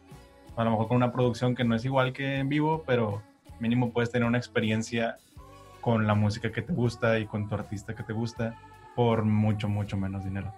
[0.56, 3.22] a lo mejor con una producción que no es igual que en vivo, pero
[3.60, 5.16] mínimo puedes tener una experiencia
[5.80, 8.54] con la música que te gusta y con tu artista que te gusta
[8.94, 10.52] por mucho, mucho menos dinero.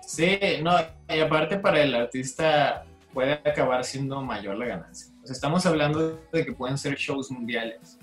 [0.00, 0.72] Sí, no,
[1.08, 5.12] y aparte para el artista puede acabar siendo mayor la ganancia.
[5.24, 7.98] estamos hablando de que pueden ser shows mundiales.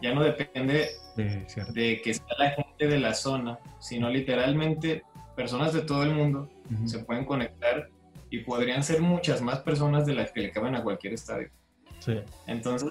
[0.00, 5.02] Ya no depende de que sea la gente de la zona, sino literalmente
[5.36, 6.48] personas de todo el mundo
[6.86, 7.88] se pueden conectar
[8.30, 11.50] y podrían ser muchas más personas de las que le caben a cualquier estadio.
[11.98, 12.18] Sí.
[12.46, 12.90] Entonces,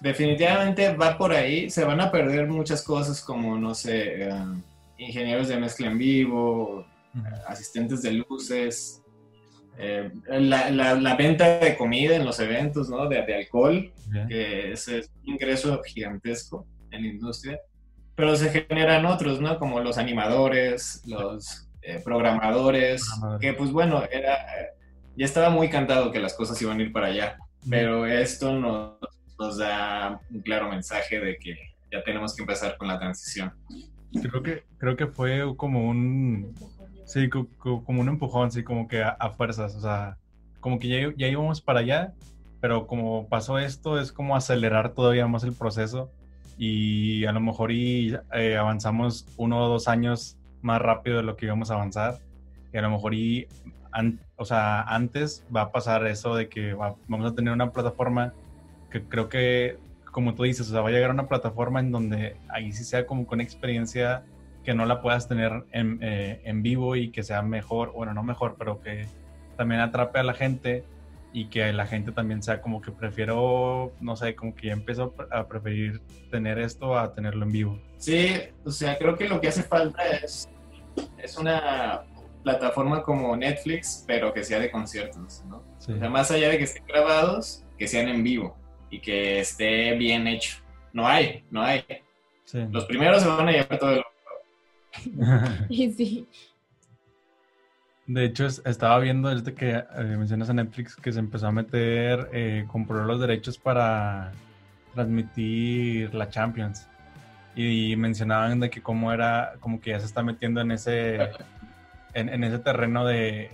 [0.00, 4.44] definitivamente va por ahí, se van a perder muchas cosas como, no sé, eh,
[4.96, 6.86] ingenieros de mezcla en vivo,
[7.46, 9.02] asistentes de luces,
[9.80, 13.08] eh, la, la, venta de comida en los eventos, ¿no?
[13.08, 13.92] De, de alcohol,
[14.28, 17.60] que es, un ingreso gigantesco en la industria,
[18.16, 19.56] pero se generan otros, ¿no?
[19.58, 23.08] Como los animadores, los eh, programadores,
[23.40, 24.36] que pues bueno, era,
[25.16, 27.36] ya estaba muy cantado que las cosas iban a ir para allá,
[27.70, 28.94] pero esto nos,
[29.38, 31.56] nos da un claro mensaje de que
[31.92, 33.52] ya tenemos que empezar con la transición.
[34.12, 36.54] Creo que, creo que fue como un,
[37.08, 40.18] Sí, como un empujón, sí, como que a, fuerzas, o sea,
[40.60, 42.12] como que ya, ya, íbamos para allá,
[42.60, 46.10] pero como pasó esto, es como acelerar todavía más el proceso
[46.58, 51.34] y a lo mejor y, eh, avanzamos uno o dos años más rápido de lo
[51.34, 52.18] que íbamos a avanzar
[52.74, 53.46] y a lo mejor y,
[54.36, 58.34] o sea, antes va a pasar eso de que vamos a tener una plataforma
[58.90, 59.78] que creo que,
[60.12, 62.84] como tú dices, o sea, va a llegar a una plataforma en donde ahí sí
[62.84, 64.24] sea como con experiencia
[64.68, 68.22] que no la puedas tener en, eh, en, vivo y que sea mejor, bueno, no
[68.22, 69.06] mejor, pero que
[69.56, 70.84] también atrape a la gente
[71.32, 75.14] y que la gente también sea como que prefiero, no sé, como que ya empezó
[75.30, 77.80] a preferir tener esto a tenerlo en vivo.
[77.96, 80.46] Sí, o sea, creo que lo que hace falta es,
[81.16, 82.02] es una
[82.44, 85.64] plataforma como Netflix, pero que sea de conciertos, ¿no?
[85.78, 88.54] O sea, más allá de que estén grabados, que sean en vivo
[88.90, 90.58] y que esté bien hecho.
[90.92, 91.82] No hay, no hay.
[92.70, 94.02] Los primeros se van a llevar todo el
[95.70, 96.28] sí.
[98.08, 99.84] De hecho, estaba viendo desde que eh,
[100.16, 104.32] mencionas a Netflix que se empezó a meter, eh, compró los derechos para
[104.94, 106.88] transmitir la Champions.
[107.54, 111.32] Y, mencionaban de que cómo era, como que ya se está metiendo en ese,
[112.14, 113.50] en, ese terreno de,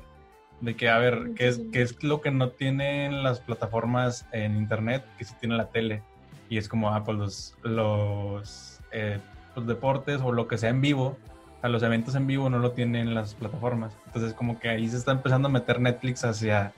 [0.76, 5.04] que, a ver, ¿qué es, qué es lo que no tienen las plataformas en Internet
[5.18, 6.02] que sí tiene la tele?
[6.48, 9.18] Y es como, ah, pues los, los eh,
[9.54, 11.16] los deportes o lo que sea en vivo,
[11.62, 13.96] a los eventos en vivo no lo tienen las plataformas.
[14.06, 16.72] Entonces como que ahí se está empezando a meter Netflix hacia,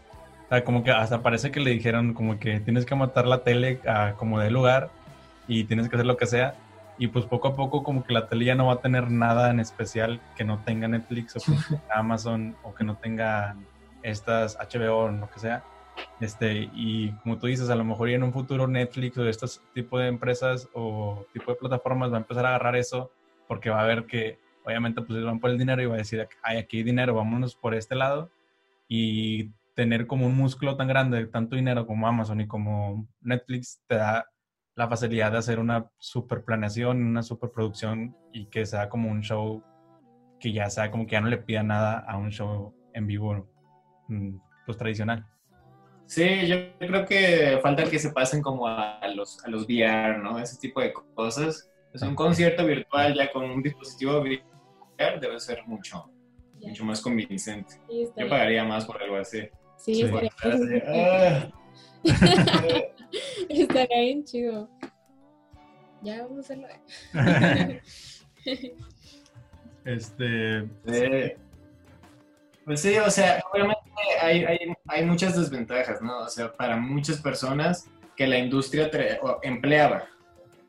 [0.46, 3.42] o sea, como que hasta parece que le dijeron como que tienes que matar la
[3.42, 4.90] tele a como de lugar
[5.48, 6.54] y tienes que hacer lo que sea.
[6.98, 9.50] Y pues poco a poco como que la tele ya no va a tener nada
[9.50, 11.40] en especial que no tenga Netflix o
[11.92, 13.56] Amazon o que no tenga
[14.02, 15.64] estas HBO o lo que sea.
[16.20, 19.98] Este, y como tú dices, a lo mejor en un futuro Netflix o estos tipo
[19.98, 23.10] de empresas o tipo de plataformas va a empezar a agarrar eso
[23.46, 26.26] porque va a ver que obviamente pues van por el dinero y va a decir,
[26.42, 28.30] hay aquí dinero, vámonos por este lado
[28.88, 33.96] y tener como un músculo tan grande, tanto dinero como Amazon y como Netflix te
[33.96, 34.26] da
[34.74, 39.22] la facilidad de hacer una super planeación, una super producción y que sea como un
[39.22, 39.62] show
[40.40, 43.48] que ya sea como que ya no le pida nada a un show en vivo
[44.08, 45.26] mm, pues tradicional.
[46.06, 50.38] Sí, yo creo que falta que se pasen como a los, a los VR, ¿no?
[50.38, 51.68] Ese tipo de cosas.
[51.92, 56.10] Es un concierto virtual ya con un dispositivo VR debe ser mucho,
[56.60, 57.80] mucho más convincente.
[57.88, 59.48] yo pagaría más por algo así.
[59.78, 60.02] Sí, sí.
[60.02, 61.50] estaría, ah.
[63.48, 64.68] estaría bien chido.
[66.02, 66.68] Ya vamos a hacerlo.
[69.84, 70.68] este.
[72.64, 73.75] pues sí, o sea, obviamente
[74.20, 76.20] hay, hay, hay, muchas desventajas, ¿no?
[76.20, 78.90] O sea, para muchas personas que la industria
[79.42, 80.04] empleaba.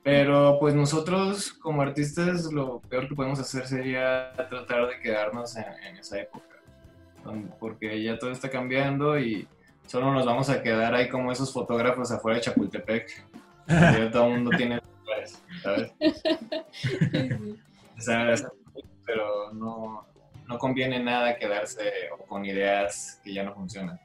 [0.04, 5.66] Pero pues nosotros como artistas lo peor que podemos hacer sería tratar de quedarnos en,
[5.84, 6.46] en esa época.
[7.60, 9.48] Porque ya todo está cambiando y
[9.86, 13.26] solo nos vamos a quedar ahí como esos fotógrafos afuera de Chapultepec.
[13.68, 14.80] Ya todo el mundo tiene
[18.02, 18.46] ¿sabes?
[19.06, 20.06] pero no,
[20.48, 21.92] no conviene nada quedarse
[22.28, 24.00] con ideas que ya no funcionan.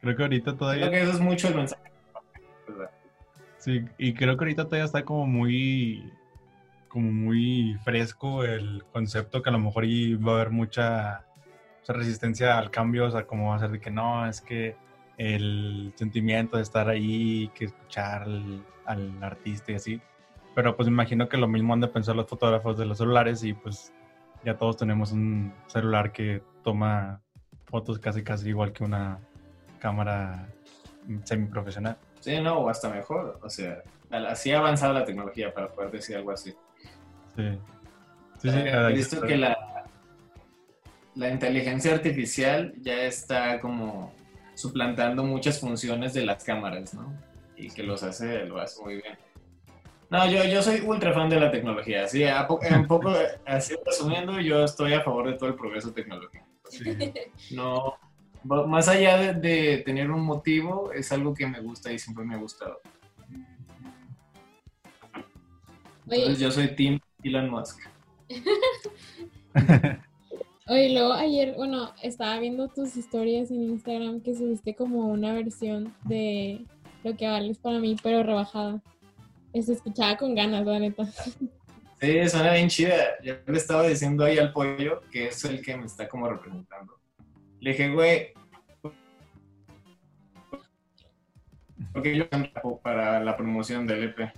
[0.00, 0.88] Creo que ahorita todavía...
[0.88, 1.82] Creo que eso es mucho el mensaje.
[3.58, 6.12] Sí, y creo que ahorita todavía está como muy
[6.88, 11.24] como muy fresco el concepto que a lo mejor va a haber mucha,
[11.80, 14.74] mucha resistencia al cambio, o sea, como va a ser de que no, es que
[15.18, 20.00] el sentimiento de estar ahí, que escuchar al, artista y así.
[20.54, 23.52] Pero pues imagino que lo mismo han de pensar los fotógrafos de los celulares y
[23.52, 23.92] pues
[24.44, 27.20] ya todos tenemos un celular que toma
[27.66, 29.18] fotos casi casi igual que una
[29.78, 30.48] cámara
[31.24, 31.96] semiprofesional.
[32.20, 33.38] Sí, no, o hasta mejor.
[33.42, 36.54] O sea, así ha avanzado la tecnología para poder decir algo así.
[37.36, 37.58] Sí.
[38.38, 39.56] Sí, sí, He visto que la,
[41.16, 44.14] la inteligencia artificial ya está como
[44.54, 47.12] suplantando muchas funciones de las cámaras, ¿no?
[47.56, 49.18] Y que los hace, lo hace muy bien.
[50.10, 52.04] No, yo, yo soy ultra fan de la tecnología.
[52.04, 53.12] Así, un poco,
[53.46, 56.44] así resumiendo, yo estoy a favor de todo el progreso tecnológico.
[57.50, 57.94] No,
[58.44, 62.38] más allá de, tener un motivo, es algo que me gusta y siempre me ha
[62.38, 62.80] gustado.
[66.06, 67.80] Entonces yo soy Team Elon Musk.
[70.68, 75.94] Oye, luego ayer, bueno, estaba viendo tus historias en Instagram que subiste como una versión
[76.04, 76.66] de
[77.02, 78.82] lo que vales para mí, pero rebajada.
[79.52, 81.06] Se escuchaba con ganas, la neta.
[82.00, 83.20] Sí, suena bien chida.
[83.22, 86.96] Yo le estaba diciendo ahí al pollo que es el que me está como representando.
[87.60, 88.32] Le dije, güey,
[91.92, 92.24] porque yo
[92.82, 94.32] para la promoción del EP.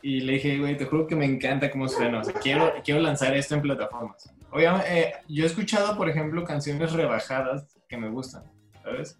[0.00, 2.20] Y le dije, güey, te juro que me encanta cómo suena.
[2.20, 4.32] O sea, quiero, quiero lanzar esto en plataformas.
[4.50, 8.44] Obviamente, eh, yo he escuchado, por ejemplo, canciones rebajadas que me gustan,
[8.82, 9.18] ¿sabes?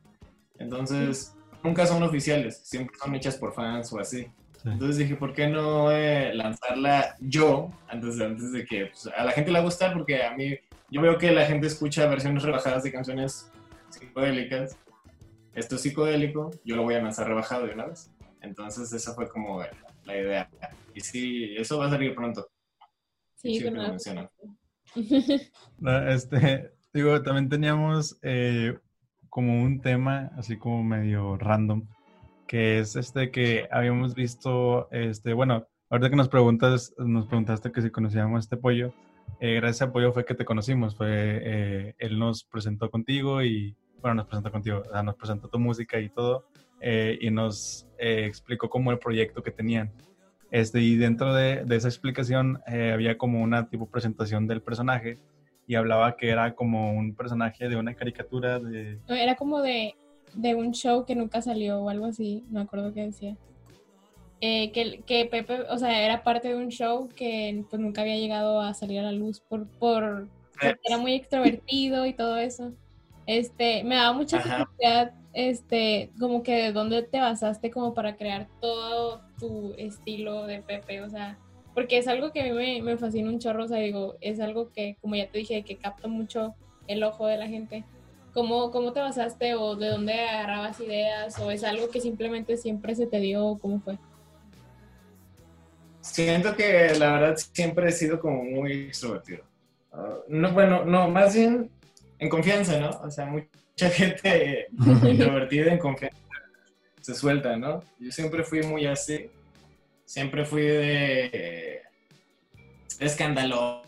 [0.58, 4.26] Entonces, nunca son oficiales, siempre son hechas por fans o así.
[4.64, 9.32] Entonces dije, ¿por qué no eh, lanzarla yo antes, antes de que pues, a la
[9.32, 9.92] gente le va a gustar?
[9.92, 10.56] Porque a mí,
[10.90, 13.50] yo veo que la gente escucha versiones rebajadas de canciones
[13.90, 14.78] psicodélicas.
[15.54, 18.10] Esto es psicodélico, yo lo voy a lanzar rebajado de una vez.
[18.40, 19.62] Entonces, esa fue como
[20.04, 20.50] la idea.
[20.94, 22.48] Y sí, eso va a salir pronto.
[23.36, 23.82] Sí, sí lo
[26.08, 28.78] este, digo, también teníamos eh,
[29.28, 31.88] como un tema así como medio random,
[32.54, 37.82] que es este que habíamos visto, este, bueno, ahorita que nos preguntas, nos preguntaste que
[37.82, 38.94] si conocíamos este pollo,
[39.40, 43.76] eh, gracias a pollo fue que te conocimos, fue, eh, él nos presentó contigo y,
[44.00, 46.46] bueno, nos presentó contigo, nos presentó tu música y todo,
[46.80, 49.92] y nos explicó como el proyecto que tenían.
[50.52, 55.18] Este, y dentro de, esa explicación eh, había como una tipo presentación del personaje
[55.66, 59.00] y hablaba que era como un personaje de una caricatura de...
[59.08, 59.96] Era como de,
[60.34, 63.36] de un show que nunca salió o algo así, no me acuerdo qué decía.
[64.40, 68.16] Eh, que, que, Pepe, o sea, era parte de un show que pues nunca había
[68.16, 70.28] llegado a salir a la luz por, por
[70.60, 72.72] porque era muy extrovertido y todo eso.
[73.26, 78.48] Este, me daba mucha curiosidad este, como que de dónde te basaste como para crear
[78.60, 81.38] todo tu estilo de Pepe, o sea,
[81.74, 84.70] porque es algo que a mí me, fascina un chorro, o sea, digo, es algo
[84.70, 86.54] que, como ya te dije, que capta mucho
[86.86, 87.84] el ojo de la gente.
[88.34, 92.94] ¿Cómo, ¿Cómo te basaste o de dónde agarrabas ideas o es algo que simplemente siempre
[92.94, 93.58] se te dio?
[93.62, 93.96] ¿Cómo fue?
[96.00, 99.44] Siento que la verdad siempre he sido como muy extrovertido.
[99.92, 101.70] Ah, no, bueno, no, más bien
[102.18, 102.90] en confianza, ¿no?
[103.02, 104.66] O sea, mucha gente
[105.06, 106.24] introvertida en confianza
[107.04, 107.84] se suelta, ¿no?
[107.98, 109.30] Yo siempre fui muy así,
[110.06, 111.82] siempre fui de,
[112.98, 113.84] escandaloso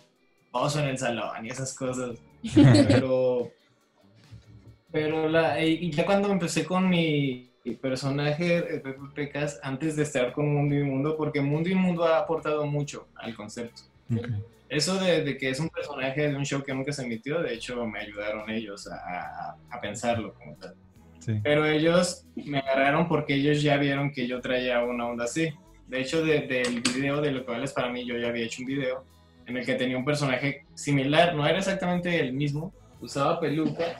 [0.77, 2.19] en el salón y esas cosas,
[2.89, 3.51] pero,
[4.97, 7.51] pero la, y ya cuando empecé con mi
[7.83, 12.05] personaje de Pepe Pecas, antes de estar con Mundo y Mundo, porque Mundo y Mundo
[12.05, 13.83] ha aportado mucho al concepto.
[14.71, 17.87] Eso de, que es un personaje de un show que nunca se emitió, de hecho
[17.87, 20.75] me ayudaron ellos a, a, pensarlo como tal.
[21.43, 25.53] Pero ellos me agarraron porque ellos ya vieron que yo traía una onda así.
[25.89, 28.67] De hecho, del video de lo que vales para mí, yo ya había hecho un
[28.69, 29.05] video
[29.45, 33.99] en el que tenía un personaje similar, no era exactamente el mismo, usaba peluca.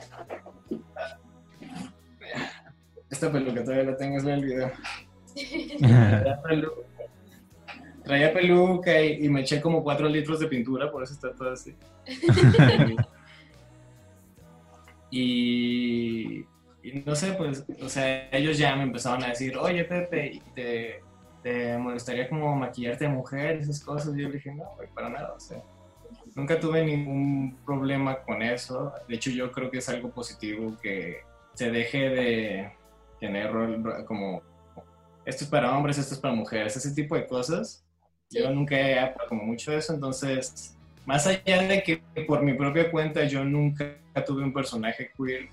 [3.09, 4.71] Esta peluca todavía la tengo, es el video.
[8.03, 11.75] Traía peluca, y, me eché como cuatro litros de pintura, por eso está todo así.
[15.11, 16.45] y,
[17.05, 21.01] no sé, pues, o sea, ellos ya me empezaban a decir, oye Pepe, ¿te,
[21.43, 24.15] te molestaría como maquillarte de mujer, esas cosas?
[24.15, 24.63] Y yo le dije, no,
[24.95, 25.61] para nada, o sea,
[26.33, 28.93] nunca tuve ningún problema con eso.
[29.07, 31.17] De hecho, yo creo que es algo positivo que
[31.55, 32.76] se deje de
[33.19, 33.51] tener
[34.05, 34.41] como
[35.25, 37.83] esto es para hombres, esto es para mujeres, ese tipo de cosas.
[38.29, 43.25] Yo nunca he como mucho eso, entonces, más allá de que por mi propia cuenta
[43.25, 45.49] yo nunca tuve un personaje queer,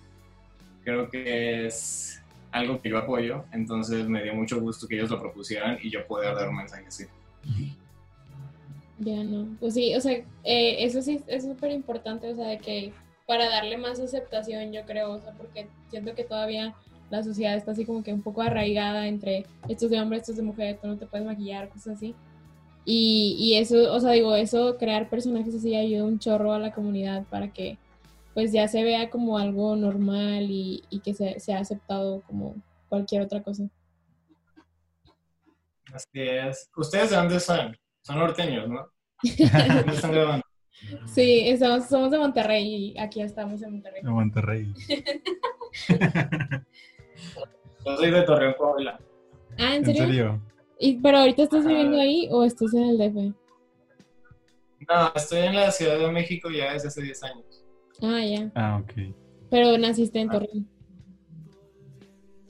[0.84, 5.20] creo que es algo que yo apoyo, entonces me dio mucho gusto que ellos lo
[5.20, 7.04] propusieran y yo pueda dar un mensaje así.
[9.00, 10.12] Ya no, pues sí, o sea,
[10.44, 12.92] eh, eso sí es súper importante, o sea, de que
[13.26, 16.74] para darle más aceptación, yo creo, o sea, porque siento que todavía
[17.10, 20.42] la sociedad está así como que un poco arraigada entre estos de hombre, estos de
[20.42, 22.14] mujer, tú no te puedes maquillar, cosas así.
[22.84, 26.72] Y, y eso, o sea, digo, eso, crear personajes así ayuda un chorro a la
[26.72, 27.78] comunidad para que
[28.34, 32.56] pues ya se vea como algo normal y, y que se, sea aceptado como
[32.88, 33.64] cualquier otra cosa.
[35.92, 36.68] Así es.
[36.76, 37.76] ¿Ustedes de dónde son?
[38.02, 38.88] Son norteños, ¿no?
[39.22, 40.44] ¿Dónde están grabando?
[41.06, 44.02] Sí, estamos, somos de Monterrey y aquí estamos en Monterrey.
[44.02, 44.74] De Monterrey.
[47.84, 48.98] Yo soy de Torreón, Coahuila.
[49.58, 50.40] Ah, ¿en serio?
[50.78, 53.34] ¿Y, ¿Pero ahorita estás viviendo ahí o estás en el DF?
[54.88, 57.64] No, estoy en la Ciudad de México ya desde hace 10 años.
[58.02, 58.50] Ah, ya.
[58.54, 59.14] Ah, ok.
[59.50, 60.68] Pero naciste en Torreón.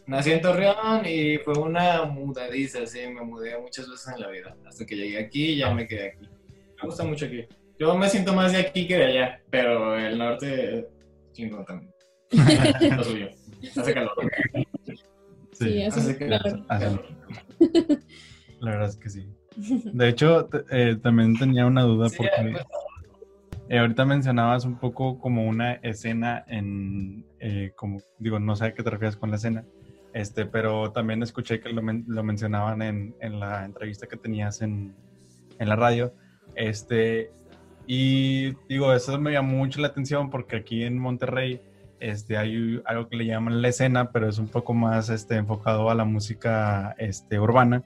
[0.07, 4.57] Nací en Torreón y fue una mudadiza, sí, me mudé muchas veces en la vida.
[4.67, 6.29] Hasta que llegué aquí y ya me quedé aquí.
[6.83, 7.45] Me gusta mucho aquí.
[7.79, 10.89] Yo me siento más de aquí que de allá, pero el norte,
[11.33, 11.93] chingón también.
[12.97, 13.29] Lo suyo.
[13.77, 14.13] Hace calor.
[15.55, 17.05] Sí, hace, calor.
[18.61, 19.29] La verdad es que sí.
[19.93, 22.67] De hecho, eh, también tenía una duda porque pues.
[23.69, 28.75] eh, ahorita mencionabas un poco como una escena en, eh, como digo, no sé a
[28.75, 29.65] qué te refieres con la escena,
[30.13, 34.95] este, pero también escuché que lo, lo mencionaban en, en, la entrevista que tenías en,
[35.59, 36.15] en la radio,
[36.57, 37.31] este,
[37.87, 41.61] y digo, eso me llamó mucho la atención porque aquí en Monterrey
[42.05, 45.89] este, hay algo que le llaman la escena, pero es un poco más este, enfocado
[45.89, 47.83] a la música este, urbana.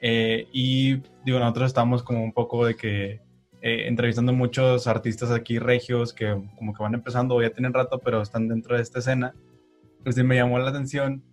[0.00, 3.20] Eh, y digo, nosotros estamos como un poco de que
[3.60, 8.22] eh, entrevistando muchos artistas aquí regios que como que van empezando, ya tienen rato, pero
[8.22, 9.34] están dentro de esta escena.
[10.04, 11.24] Pues me llamó la atención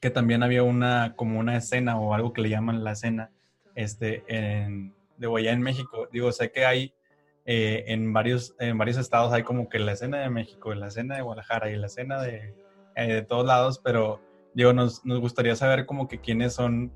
[0.00, 3.32] que también había una como una escena o algo que le llaman la escena
[3.74, 6.08] este, en, de allá en México.
[6.12, 6.94] Digo, sé que hay
[7.48, 11.14] eh, en, varios, en varios estados hay como que la escena de México, la escena
[11.14, 12.54] de Guadalajara y la escena de,
[12.96, 14.20] eh, de todos lados, pero
[14.52, 16.90] digo, nos, nos, gustaría saber como que quiénes son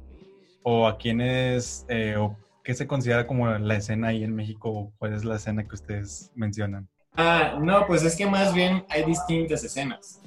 [0.65, 4.93] o a quiénes eh, o qué se considera como la escena ahí en México o
[4.99, 6.89] cuál es la escena que ustedes mencionan.
[7.15, 10.21] Ah, no, pues es que más bien hay distintas escenas.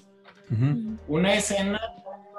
[1.07, 1.82] Una escena,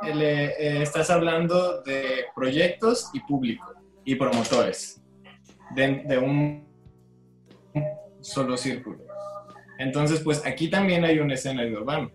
[0.02, 3.74] le, estás hablando de proyectos y público
[4.04, 5.02] y promotores
[5.74, 6.64] de, de un
[8.24, 8.98] solo círculo.
[9.78, 12.10] Entonces, pues aquí también hay una escena de urbano,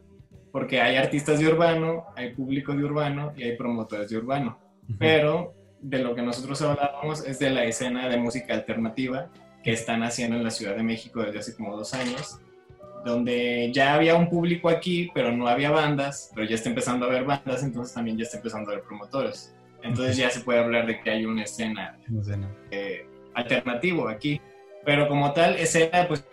[0.52, 4.60] porque hay artistas de urbano, hay público de urbano y hay promotores de urbano.
[4.98, 9.30] Pero de lo que nosotros hablábamos es de la escena de música alternativa
[9.64, 12.40] que están haciendo en la Ciudad de México desde hace como dos años,
[13.06, 17.10] donde ya había un público aquí, pero no había bandas, pero ya está empezando a
[17.10, 19.56] haber bandas, entonces también ya está empezando a haber promotores.
[19.84, 22.50] Entonces ya se puede hablar de que hay una escena, escena.
[22.72, 24.42] Eh, alternativo aquí.
[24.90, 26.26] Pero como tal, escena, pues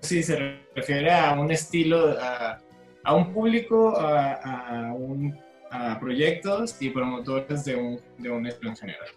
[0.00, 2.58] sí se refiere a un estilo, a,
[3.04, 5.38] a un público, a, a, un,
[5.70, 9.08] a, proyectos y promotores de un, de un estilo en general.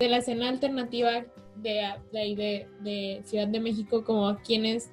[0.00, 1.24] De la escena alternativa
[1.56, 4.90] de, de, Ciudad de México, como a quienes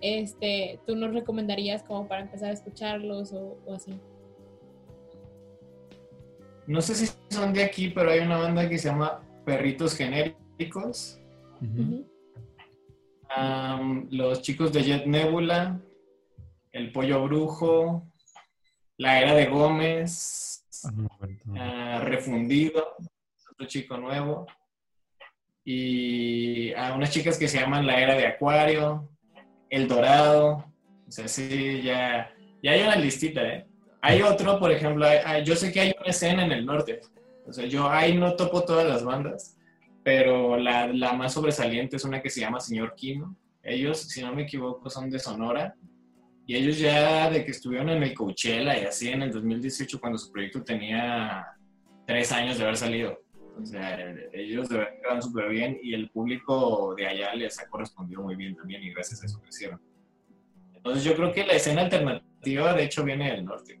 [0.00, 3.92] este, tú nos recomendarías como para empezar a escucharlos o, o así?
[6.66, 11.20] No sé si son de aquí, pero hay una banda que se llama Perritos Genéricos
[14.10, 15.80] los chicos de Jet Nebula,
[16.72, 18.06] El Pollo Brujo,
[18.98, 20.66] La Era de Gómez,
[21.56, 22.96] ah, Refundido,
[23.52, 24.46] otro chico nuevo,
[25.64, 29.08] y a unas chicas que se llaman La Era de Acuario,
[29.70, 30.64] El Dorado,
[31.06, 33.66] o sea, sí, ya Y hay una listita, ¿eh?
[34.00, 35.06] Hay otro, por ejemplo,
[35.44, 37.00] yo sé que hay una escena en el norte.
[37.46, 39.56] O sea, yo ahí no topo todas las bandas,
[40.04, 43.34] pero la, la más sobresaliente es una que se llama Señor Kino.
[43.62, 45.74] Ellos, si no me equivoco, son de Sonora.
[46.46, 50.18] Y ellos ya de que estuvieron en el Coachella y así en el 2018, cuando
[50.18, 51.46] su proyecto tenía
[52.06, 53.18] tres años de haber salido.
[53.58, 53.98] O sea,
[54.32, 58.36] ellos de verdad quedaron súper bien y el público de allá les ha correspondido muy
[58.36, 59.80] bien también y gracias a eso crecieron.
[60.74, 63.80] Entonces yo creo que la escena alternativa de hecho viene del norte.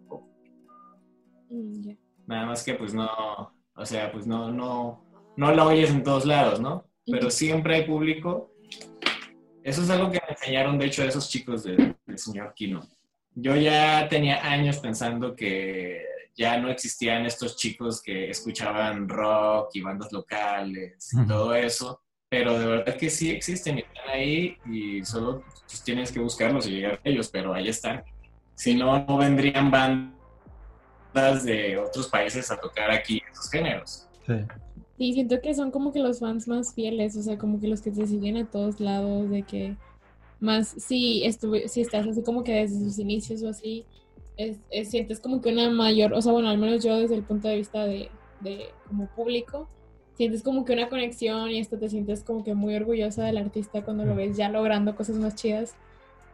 [1.50, 1.90] Mm,
[2.26, 5.03] Nada más que pues no, o sea, pues no, no,
[5.36, 6.86] no la oyes en todos lados, ¿no?
[7.06, 8.52] Pero siempre hay público.
[9.62, 12.86] Eso es algo que me enseñaron, de hecho, esos chicos del señor Kino.
[13.34, 16.04] Yo ya tenía años pensando que
[16.36, 22.58] ya no existían estos chicos que escuchaban rock y bandas locales y todo eso, pero
[22.58, 26.72] de verdad que sí existen y están ahí y solo pues, tienes que buscarlos y
[26.72, 28.04] llegar a ellos, pero ahí están.
[28.54, 34.08] Si no, no vendrían bandas de otros países a tocar aquí esos géneros.
[34.26, 34.34] Sí.
[34.96, 37.82] Sí, siento que son como que los fans más fieles, o sea, como que los
[37.82, 39.76] que te siguen a todos lados, de que
[40.40, 41.24] más si,
[41.66, 43.84] si estás así como que desde sus inicios o así,
[44.36, 47.48] es, sientes como que una mayor, o sea, bueno, al menos yo desde el punto
[47.48, 48.08] de vista de,
[48.40, 49.68] de como público,
[50.14, 53.82] sientes como que una conexión y esto te sientes como que muy orgullosa del artista
[53.82, 55.74] cuando lo ves ya logrando cosas más chidas.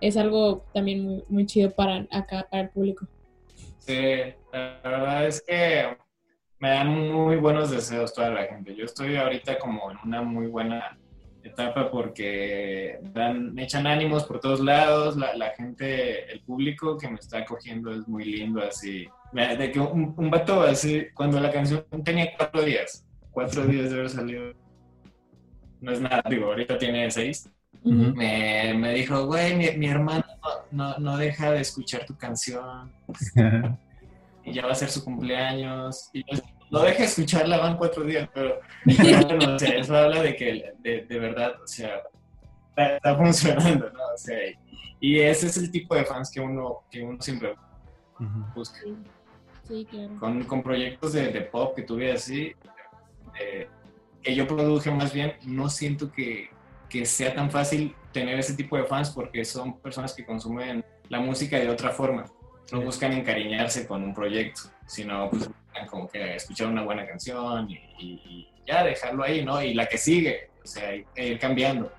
[0.00, 3.06] Es algo también muy, muy chido para acá, para el público.
[3.78, 3.94] Sí,
[4.52, 5.96] la verdad es que
[6.60, 8.76] me dan muy buenos deseos toda la gente.
[8.76, 10.98] Yo estoy ahorita como en una muy buena
[11.42, 17.08] etapa porque dan, me echan ánimos por todos lados, la, la, gente, el público que
[17.08, 19.08] me está acogiendo es muy lindo, así.
[19.32, 23.96] De que un, un vato así, cuando la canción tenía cuatro días, cuatro días de
[23.96, 24.52] haber salido,
[25.80, 27.50] no es nada, digo, ahorita tiene seis,
[27.82, 30.24] me, me, dijo, güey, mi, mi hermano
[30.70, 32.92] no, no, deja de escuchar tu canción.
[34.44, 36.10] y ya va a ser su cumpleaños.
[36.12, 40.22] Y yo, no deje de escucharla, van cuatro días, pero bueno, o sea, eso habla
[40.22, 42.02] de que de, de verdad, o sea,
[42.76, 44.00] está, funcionando, ¿no?
[44.14, 44.38] O sea,
[45.00, 47.54] y ese es el tipo de fans que uno, que uno siempre
[48.54, 48.80] busca.
[49.66, 50.16] Sí, claro.
[50.18, 52.54] Con, con proyectos de, de, pop que tuve así,
[54.22, 56.50] que yo produje más bien, no siento que,
[56.88, 61.20] que sea tan fácil tener ese tipo de fans porque son personas que consumen la
[61.20, 62.24] música de otra forma.
[62.72, 65.50] No buscan encariñarse con un proyecto, sino pues,
[65.88, 69.60] como que escuchar una buena canción y, ya dejarlo ahí, ¿no?
[69.60, 71.90] Y la que sigue, o sea, ir cambiando.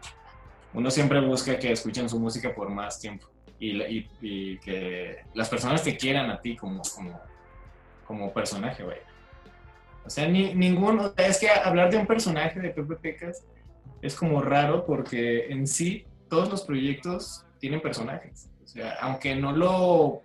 [0.73, 3.27] Uno siempre busca que escuchen su música por más tiempo
[3.59, 7.19] y, que las personas te quieran a ti como, como,
[8.05, 8.97] como personaje, güey.
[10.05, 13.43] O sea, ni, ninguno, es que hablar de un personaje de Pepe Pecas
[14.01, 18.49] es como raro porque en sí todos los proyectos tienen personajes.
[18.63, 20.23] O sea, aunque no lo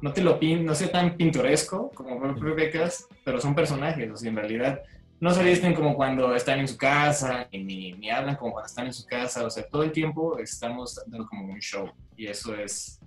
[0.00, 2.18] no te lo pin, no sea tan pintoresco como
[2.54, 4.82] Becas, pero son personajes, o sea, en realidad
[5.20, 8.86] no se visten como cuando están en su casa, ni, ni, hablan como cuando están
[8.86, 12.54] en su casa, o sea, todo el tiempo estamos dando como un show, y eso
[12.54, 13.00] es,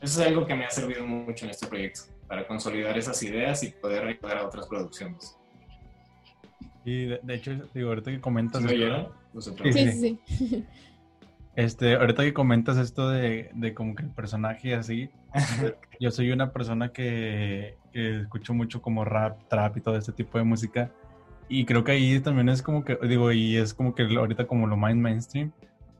[0.00, 3.62] eso es algo que me ha servido mucho en este proyecto, para consolidar esas ideas
[3.62, 5.36] y poder ayudar a otras producciones.
[6.84, 8.62] Y de, hecho, digo, ahorita que comentas...
[8.62, 10.64] ¿Sí, sí, sí, sí.
[11.58, 15.10] Este, ahorita que comentas esto de, de como que el personaje así,
[15.98, 20.38] yo soy una persona que, que, escucho mucho como rap, trap y todo este tipo
[20.38, 20.92] de música.
[21.48, 24.68] Y creo que ahí también es como que, digo, y es como que ahorita como
[24.68, 25.50] lo más mainstream.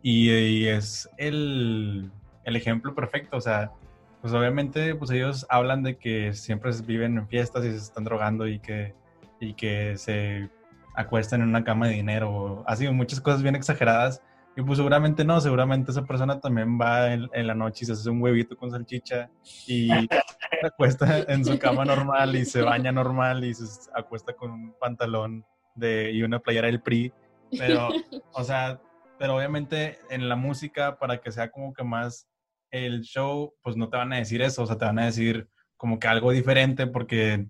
[0.01, 2.09] Y, es el,
[2.45, 3.37] el, ejemplo perfecto.
[3.37, 3.73] O sea,
[4.21, 8.47] pues obviamente pues ellos hablan de que siempre viven en fiestas y se están drogando
[8.47, 8.95] y que,
[9.41, 10.51] y que se
[10.95, 12.63] acuestan en una cama de dinero.
[12.65, 14.23] Así, muchas cosas bien exageradas
[14.59, 18.11] y pues seguramente no, seguramente esa persona también va en, la noche y se hace
[18.11, 23.45] un huevito con salchicha y se acuesta en su cama normal y se baña normal
[23.45, 25.47] y se acuesta con un pantalón
[25.77, 27.13] de, y una playera del PRI.
[27.57, 27.89] Pero,
[28.33, 28.81] o sea,
[29.17, 32.29] pero obviamente en la música, para que sea como que más
[32.73, 35.49] el show, pues no te van a decir eso, o sea, te van a decir
[35.77, 37.47] como que algo diferente porque,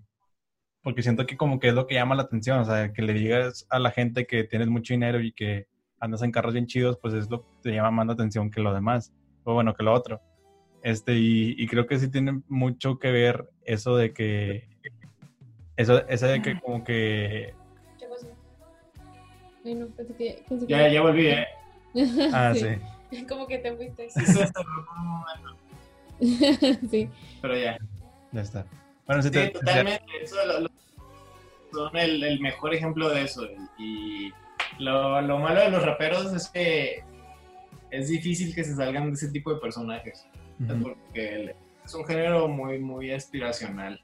[0.83, 3.13] porque siento que como que es lo que llama la atención, o sea, que le
[3.13, 5.67] digas a la gente que tienes mucho dinero y que
[5.99, 8.61] andas en carros bien chidos, pues es lo que te llama más la atención que
[8.61, 10.21] lo demás, o bueno, que lo otro.
[10.81, 14.67] Este, y, creo que sí tiene mucho que ver eso de que,
[15.75, 17.53] eso, ese de que como que...
[17.97, 18.27] ¿Qué pasó?
[19.65, 21.47] no, pensé que, pensé ya, ya volví, ¿eh?
[22.33, 23.25] ah, sí.
[23.27, 24.09] Como que te fuiste.
[26.21, 26.35] Sí,
[26.91, 27.09] sí.
[27.41, 27.77] Pero ya.
[28.33, 28.65] Ya está.
[29.05, 30.03] Bueno, sí, sí te, totalmente.
[30.21, 30.69] Eso lo,
[31.71, 33.47] son el, el, mejor ejemplo de eso.
[33.77, 34.33] Y
[34.77, 37.03] lo, lo, malo de los raperos es que
[37.91, 40.25] es difícil que se salgan de ese tipo de personajes.
[40.81, 41.55] Porque
[41.85, 43.99] es un género muy, muy aspiracional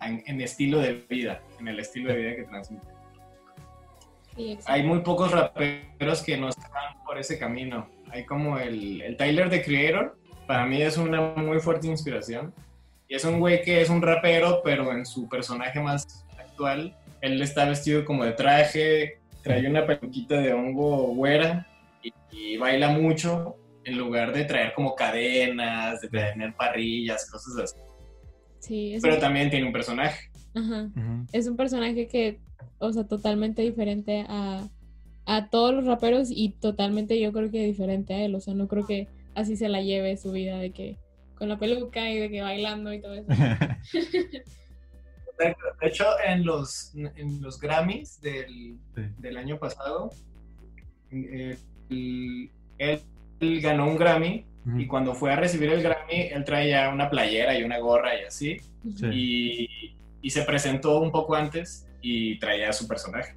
[0.00, 2.86] en, en, estilo de vida, en el estilo de vida que transmite.
[4.66, 6.70] Hay muy pocos raperos que no están
[7.06, 7.88] por ese camino.
[8.10, 12.52] Hay como el, el Tyler the Creator, para mí es una muy fuerte inspiración.
[13.08, 17.40] Y es un güey que es un rapero, pero en su personaje más actual, él
[17.40, 21.66] está vestido como de traje, trae una peluquita de hongo güera
[22.32, 27.76] y, baila mucho en lugar de traer como cadenas, de tener parrillas, cosas así.
[28.58, 30.30] Sí, pero también tiene un personaje.
[30.54, 30.88] Ajá.
[31.32, 32.40] Es un personaje que,
[32.78, 34.66] o sea, totalmente diferente a,
[35.26, 38.34] a todos los raperos y totalmente yo creo que diferente a él.
[38.34, 40.96] O sea, no creo que así se la lleve su vida de que
[41.34, 43.26] con la peluca y de que bailando y todo eso.
[45.38, 48.78] De hecho, en los, en los Grammys del,
[49.18, 50.10] del año pasado,
[51.10, 51.56] eh,
[52.78, 53.00] él,
[53.60, 54.46] ganó un Grammy
[54.78, 58.24] y cuando fue a recibir el Grammy, él traía una playera y una gorra y
[58.24, 58.56] así.
[59.10, 63.34] Y, y, se presentó un poco antes y traía su personaje.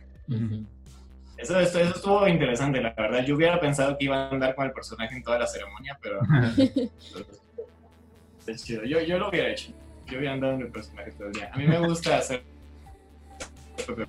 [1.38, 3.26] Eso, eso, estuvo interesante, la verdad.
[3.26, 6.20] Yo hubiera pensado que iba a andar con el personaje en toda la ceremonia, pero...
[8.48, 8.84] es chido.
[8.86, 9.72] Yo, yo lo hubiera hecho.
[10.08, 11.52] Yo hubiera andado en el personaje todo el día.
[11.54, 12.44] A mí me gusta hacer...
[13.88, 14.06] me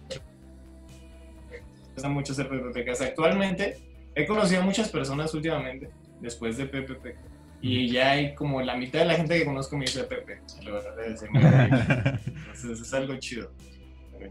[1.94, 3.00] gusta mucho hacer PPPs.
[3.02, 3.78] Actualmente
[4.14, 5.90] he conocido a muchas personas últimamente,
[6.20, 7.16] después de PPP.
[7.60, 10.40] Y ya hay como la mitad de la gente que conozco me dice Pepe.
[10.62, 13.50] La verdad es, Entonces es algo chido.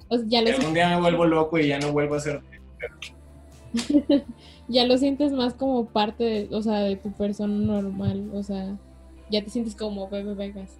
[0.07, 2.41] Pues ya Algún día me vuelvo loco y ya no vuelvo a ser
[4.67, 8.77] ya lo sientes más como parte de, o sea, de tu persona normal, o sea,
[9.29, 10.77] ya te sientes como Pepe Vegas.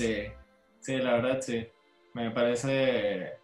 [0.00, 0.16] Sí,
[0.80, 1.66] sí, la verdad sí.
[2.14, 3.34] Me parece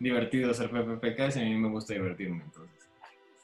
[0.00, 2.74] divertido ser Pepe Pecas y a mí me gusta divertirme entonces.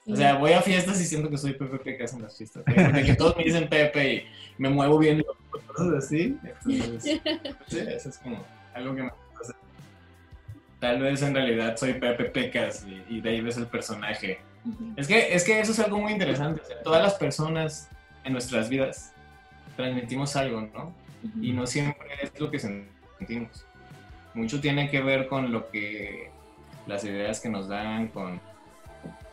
[0.07, 2.65] O sea, voy a fiestas y siento que soy Pepe Pecas en las fiestas.
[2.65, 4.27] De que todos me dicen Pepe y
[4.59, 6.37] me muevo bien y cosas así.
[6.43, 7.21] Entonces,
[7.69, 8.45] sí, eso es como
[8.75, 9.11] algo que me
[10.81, 14.41] Tal vez en realidad soy Pepe Pecas y, Dave es el personaje.
[14.97, 16.63] es, que, es que eso es algo muy interesante.
[16.83, 17.89] todas las personas
[18.25, 19.13] en nuestras vidas
[19.77, 20.95] transmitimos algo, ¿no?
[21.41, 23.67] Y no siempre es lo que sentimos.
[24.35, 26.31] Mucho tiene que ver con lo que
[26.87, 28.41] las ideas que nos dan, con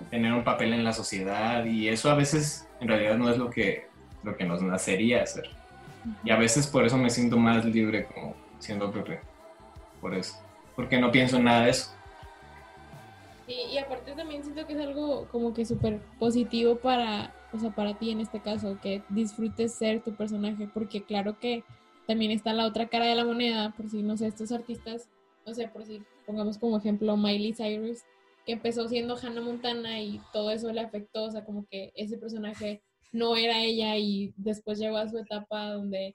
[0.10, 3.50] tener un papel en la sociedad y eso a veces en realidad no es lo
[3.50, 3.88] que,
[4.24, 5.50] lo que nos nacería hacer.
[6.24, 9.20] Y a veces por eso me siento más libre como siendo Pepe.
[10.02, 10.38] Por eso
[10.78, 11.92] porque no pienso en nada de eso.
[13.48, 17.98] Y, aparte también siento que es algo como que súper positivo para, o sea, para
[17.98, 21.64] ti en este caso, que disfrutes ser tu personaje, porque claro que
[22.08, 25.10] también está la otra cara de la moneda, por si, no sé, estos artistas,
[25.46, 28.00] no sé, por si pongamos como ejemplo Miley Cyrus,
[28.46, 32.18] que empezó siendo Hannah Montana y todo eso le afectó, o sea, como que ese
[32.18, 32.82] personaje
[33.12, 36.14] no era ella y después llegó a su etapa donde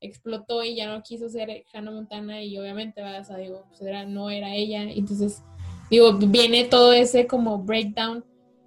[0.00, 4.04] explotó y ya no quiso ser Hannah Montana y obviamente, vas a digo, pues era,
[4.04, 4.82] no era ella.
[4.82, 5.42] Entonces,
[5.90, 8.24] digo, viene todo ese como breakdown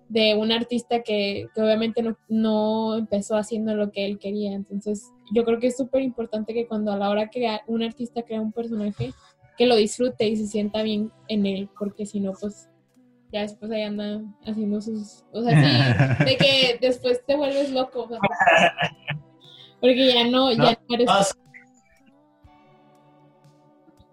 [0.10, 4.54] de un artista que, obviamente no, no, empezó haciendo lo que él quería.
[4.54, 8.24] Entonces, yo creo que es súper importante que cuando a la hora que un artista
[8.24, 9.12] crea un personaje,
[9.58, 12.70] que lo disfrute y se sienta bien en él, porque si no, pues
[13.32, 15.26] ya después ahí anda haciendo sus...
[15.34, 18.08] O sea, sí, de que después te vuelves loco.
[19.82, 21.10] Porque ya no, ya no eres...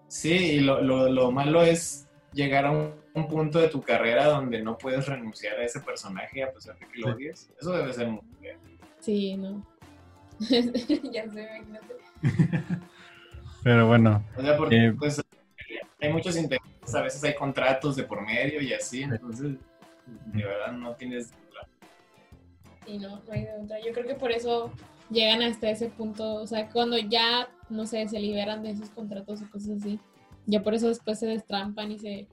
[0.07, 2.93] Sí, y lo, lo, lo, malo es llegar a un,
[3.23, 6.99] punto de tu carrera donde no puedes renunciar a ese personaje a pesar de que
[6.99, 7.49] lo odies.
[7.59, 8.57] Eso debe ser muy bien.
[8.99, 9.65] Sí, no.
[10.39, 11.95] ya sé, imagínate.
[13.63, 14.23] Pero bueno.
[14.37, 15.23] O sea, porque eh, pues,
[16.01, 19.55] hay muchos intereses, a veces hay contratos de por medio y así, entonces
[20.05, 21.31] de verdad no tienes...
[22.85, 23.79] Sí, no, no hay de otra.
[23.79, 24.71] Yo creo que por eso
[25.09, 29.41] llegan hasta ese punto, o sea, cuando ya, no sé, se liberan de esos contratos
[29.41, 29.99] o cosas así,
[30.45, 32.27] ya por eso después se destrampan y se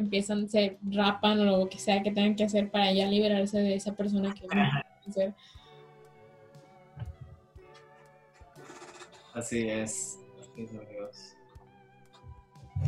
[0.00, 3.74] empiezan, se rapan o lo que sea que tengan que hacer para ya liberarse de
[3.74, 5.34] esa persona que van a ser.
[9.34, 10.18] Así es.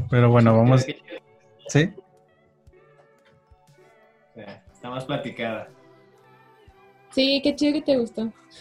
[0.08, 0.84] Pero bueno, vamos.
[1.68, 1.92] ¿Sí?
[4.34, 5.68] Está más platicada.
[7.10, 8.32] Sí, qué chido que te gustó.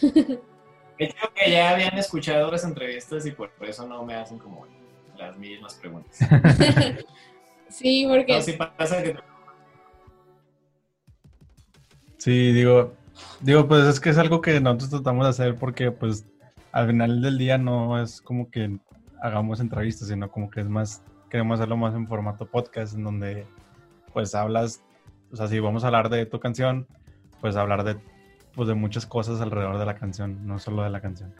[0.98, 4.66] Creo que ya habían escuchado las entrevistas y por eso no me hacen como
[5.16, 6.18] las mismas preguntas.
[7.70, 8.42] sí, porque...
[8.42, 9.16] sí pasa que...
[12.18, 12.92] Sí, digo,
[13.40, 16.26] digo, pues es que es algo que nosotros tratamos de hacer porque pues
[16.72, 18.78] al final del día no es como que
[19.22, 23.46] hagamos entrevistas, sino como que es más, queremos hacerlo más en formato podcast, en donde
[24.12, 24.82] pues hablas,
[25.32, 26.86] o sea, si vamos a hablar de tu canción,
[27.40, 27.96] pues hablar de
[28.54, 31.32] pues de muchas cosas alrededor de la canción, no solo de la canción.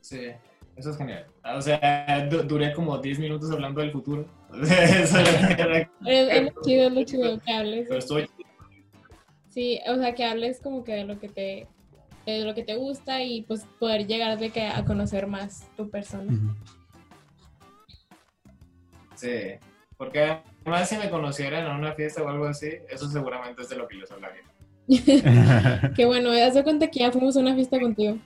[0.00, 0.32] Sí,
[0.76, 1.26] eso es genial.
[1.44, 4.26] O sea, duré como 10 minutos hablando del futuro.
[4.62, 5.18] eso
[6.06, 7.88] es, es lo chido, lo chido que hables.
[9.50, 11.68] Sí, o sea, que hables como que de lo que te
[12.26, 15.90] de lo que te gusta y pues poder llegar de que a conocer más tu
[15.90, 16.32] persona.
[19.14, 19.58] Sí,
[19.96, 23.76] porque además si me conocieran en una fiesta o algo así, eso seguramente es de
[23.76, 24.42] lo que yo hablaría.
[25.96, 28.18] Qué bueno, me das cuenta que ya fuimos a una fiesta contigo.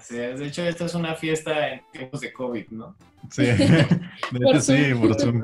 [0.00, 2.96] Así es, de hecho esta es una fiesta en tiempos de COVID, ¿no?
[3.30, 3.98] Sí, de
[4.32, 5.42] hecho sí, por Zoom.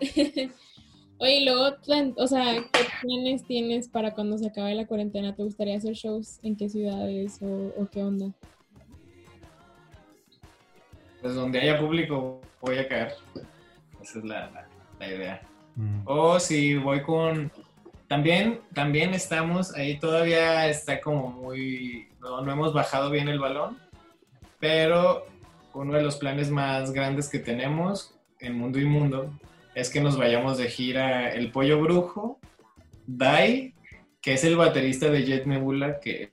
[1.18, 1.76] Oye, luego,
[2.16, 5.36] o sea, ¿qué planes tienes para cuando se acabe la cuarentena?
[5.36, 8.34] ¿Te gustaría hacer shows en qué ciudades o, qué onda?
[11.22, 13.14] Pues donde haya público voy a caer.
[14.02, 14.68] Esa es la,
[14.98, 15.40] idea.
[15.76, 16.00] Mm.
[16.06, 17.52] O si voy con...
[18.08, 22.08] También, también estamos, ahí todavía está como muy...
[22.20, 23.78] No, no hemos bajado bien el balón,
[24.60, 25.26] pero
[25.74, 29.36] uno de los planes más grandes que tenemos en Mundo y Mundo
[29.74, 32.40] es que nos vayamos de gira El Pollo Brujo,
[33.06, 33.74] Dai,
[34.22, 36.32] que es el baterista de Jet Nebula que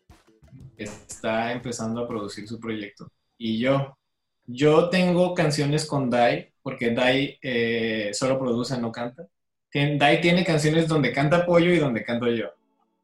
[0.77, 3.97] está empezando a producir su proyecto, y yo.
[4.45, 9.27] Yo tengo canciones con Dai, porque Dai eh, solo produce, no canta.
[9.73, 12.49] Dai tiene canciones donde canta Pollo y donde canto yo.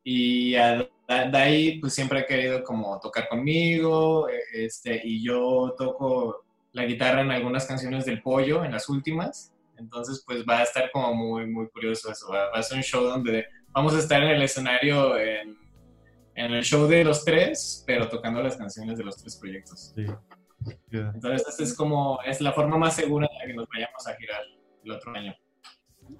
[0.03, 6.85] Y Dai pues siempre ha querido como tocar conmigo, e, este, y yo toco la
[6.85, 9.51] guitarra en algunas canciones del Pollo, en las últimas.
[9.77, 12.31] Entonces, pues va a estar como muy, muy curioso eso.
[12.31, 15.57] Va, a ser un show donde vamos a estar en el escenario en,
[16.35, 19.93] el show de los tres, pero tocando las canciones de los tres proyectos.
[19.95, 20.05] Sí.
[20.91, 24.41] Entonces, esta es como, es la forma más segura de que nos vayamos a girar
[24.83, 25.35] el otro año.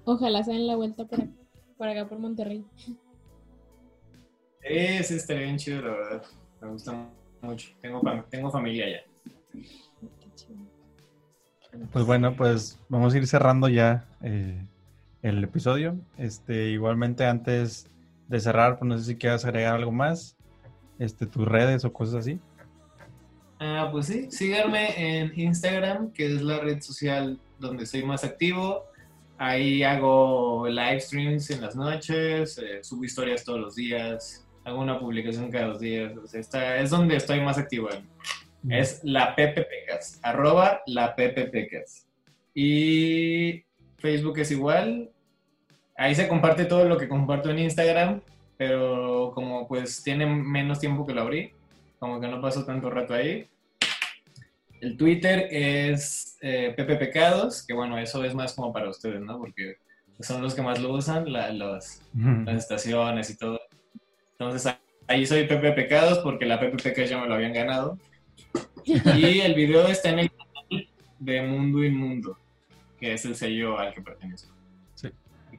[0.04, 1.20] Ojalá se den la vuelta por,
[1.76, 2.64] por acá, por Monterrey.
[4.62, 6.22] Sí, sí, estaría bien chido, la verdad.
[6.60, 7.08] Me gusta
[7.40, 7.70] mucho.
[7.80, 9.00] Tengo, tengo familia allá.
[11.92, 14.66] Pues bueno, pues vamos a ir cerrando ya eh,
[15.22, 15.96] el episodio.
[16.18, 17.88] Este, igualmente antes
[18.28, 20.36] de cerrar, pues no sé si quieras agregar algo más,
[20.98, 22.40] este, tus redes o cosas así.
[23.58, 28.84] Ah, pues sí, síganme en Instagram, que es la red social donde soy más activo.
[29.42, 35.00] Ahí hago live streams en las noches, eh, subo historias todos los días, hago una
[35.00, 36.12] publicación cada dos días.
[36.34, 37.88] es donde estoy más activo.
[38.68, 41.16] Es la Pepe Pecas, arroba la.
[42.52, 43.64] Y
[43.96, 45.10] Facebook es igual.
[45.96, 48.20] Ahí se comparte todo lo que comparto en Instagram,
[48.58, 51.54] pero como pues tiene menos tiempo que lo abrí,
[51.98, 53.48] como que no paso tanto rato ahí.
[54.80, 59.38] El Twitter es eh, Pepe Pecados, que bueno, eso es más como para ustedes, ¿no?
[59.38, 59.76] Porque
[60.20, 62.00] son los que más lo usan, las
[62.48, 63.60] estaciones y todo.
[64.32, 64.74] Entonces
[65.06, 67.98] ahí soy Pepe Pecados porque la Pepe Pecas ya me lo habían ganado.
[68.84, 72.38] Y el video está en el canal de Mundo Inmundo,
[72.98, 74.54] que es el sello al que pertenezco.
[74.94, 75.10] Sí.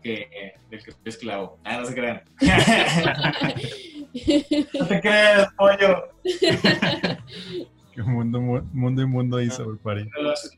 [0.01, 1.59] Que, del que soy esclavo.
[1.63, 2.23] Ah, no se crean.
[4.79, 6.09] no te creas, pollo.
[7.93, 10.07] Que mundo, mundo Inmundo hizo el París.
[10.21, 10.49] Los,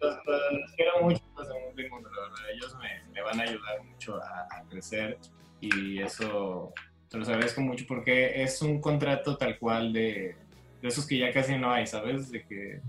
[0.76, 2.38] quiero mucho los de Mundo Inmundo, la verdad.
[2.54, 5.18] Ellos me, me van a ayudar mucho a, a crecer
[5.62, 6.74] y eso
[7.10, 10.36] te los agradezco mucho porque es un contrato tal cual de
[10.84, 12.30] de esos que ya casi no hay, ¿sabes?
[12.30, 12.82] De que,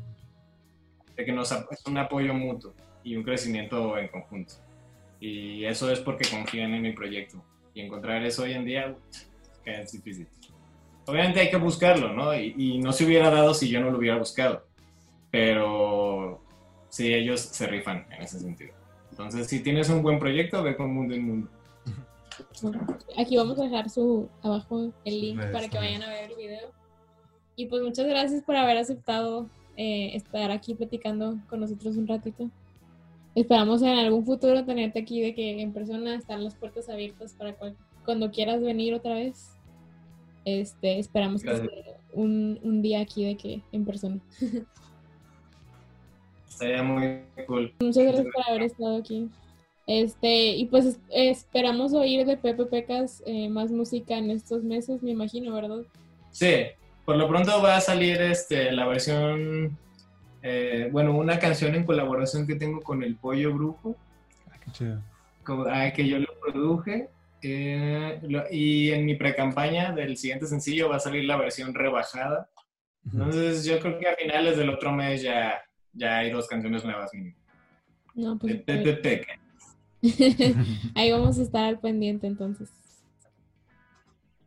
[1.17, 2.75] de que nos, es un apoyo mutuo
[3.05, 4.55] y un crecimiento en conjunto.
[5.21, 7.41] Y eso es porque confían en mi proyecto.
[7.73, 8.97] Y encontrar eso hoy en día
[9.65, 10.27] es difícil.
[11.07, 12.35] Obviamente hay que buscarlo, ¿no?
[12.35, 14.65] Y, y, no se hubiera dado si yo no lo hubiera buscado.
[15.31, 16.41] Pero
[16.89, 18.73] sí, ellos se rifan en ese sentido.
[19.11, 21.51] Entonces, si tienes un buen proyecto, ve con Mundo en Mundo.
[23.17, 26.73] Aquí vamos a dejar su abajo el link para que vayan a ver el video.
[27.57, 32.51] Y pues muchas gracias por haber aceptado eh, estar aquí platicando con nosotros un ratito.
[33.35, 37.57] Esperamos en algún futuro tenerte aquí de que en persona están las puertas abiertas para
[38.05, 39.54] cuando quieras venir otra vez.
[40.45, 41.69] Este, esperamos que sea
[42.13, 44.21] un, un, día aquí de que en persona.
[46.49, 47.73] Estaría muy cool.
[47.81, 49.29] Muchas gracias por haber estado aquí.
[49.87, 55.11] Este, y pues esperamos oír de Pepe Pecas eh, más música en estos meses, me
[55.11, 55.83] imagino, ¿verdad?
[56.31, 56.55] Sí,
[57.05, 59.77] por lo pronto va a salir este, la versión,
[60.43, 63.95] eh, bueno, una canción en colaboración que tengo con El Pollo Brujo.
[64.51, 65.03] Ah, qué chido.
[65.71, 67.11] Ah, que yo lo produje.
[67.47, 72.49] Eh, y en mi pre-campaña del siguiente sencillo va a salir la versión rebajada.
[73.05, 77.11] Entonces yo creo que a finales del otro mes ya, ya hay dos canciones nuevas
[78.15, 78.63] No, pues,
[80.95, 82.71] Ahí vamos a estar al pendiente entonces.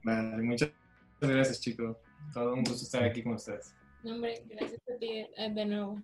[0.04, 0.72] Vale, muchas
[1.22, 1.98] gracias, chicos.
[2.34, 3.76] Todo un gusto estar aquí con ustedes.
[4.04, 6.02] No, hombre, gracias a ti eh, de nuevo.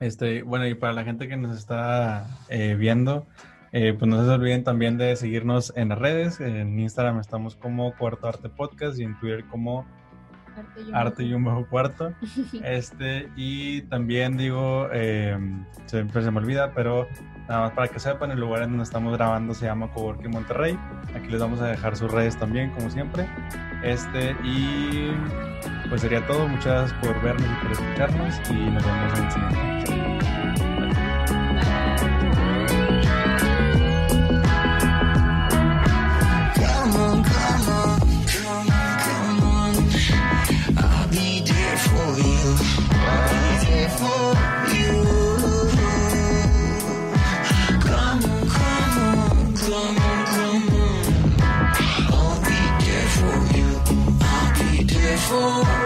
[0.00, 3.26] Este, bueno, y para la gente que nos está eh, viendo,
[3.72, 6.40] eh, pues no se olviden también de seguirnos en las redes.
[6.40, 9.86] En Instagram estamos como Cuarto Arte Podcast y en Twitter como
[10.92, 12.12] Arte y un bajo cuarto.
[12.64, 14.88] Este, y también digo,
[15.86, 17.06] siempre se me olvida, pero
[17.48, 20.78] nada más para que sepan, el lugar en donde estamos grabando se llama Coworking Monterrey.
[21.14, 23.28] Aquí les vamos a dejar sus redes también, como siempre.
[23.82, 25.10] Este, y
[25.88, 26.48] pues sería todo.
[26.48, 29.77] Muchas gracias por vernos y por escucharnos y nos vemos en el siguiente.
[55.30, 55.77] Oh.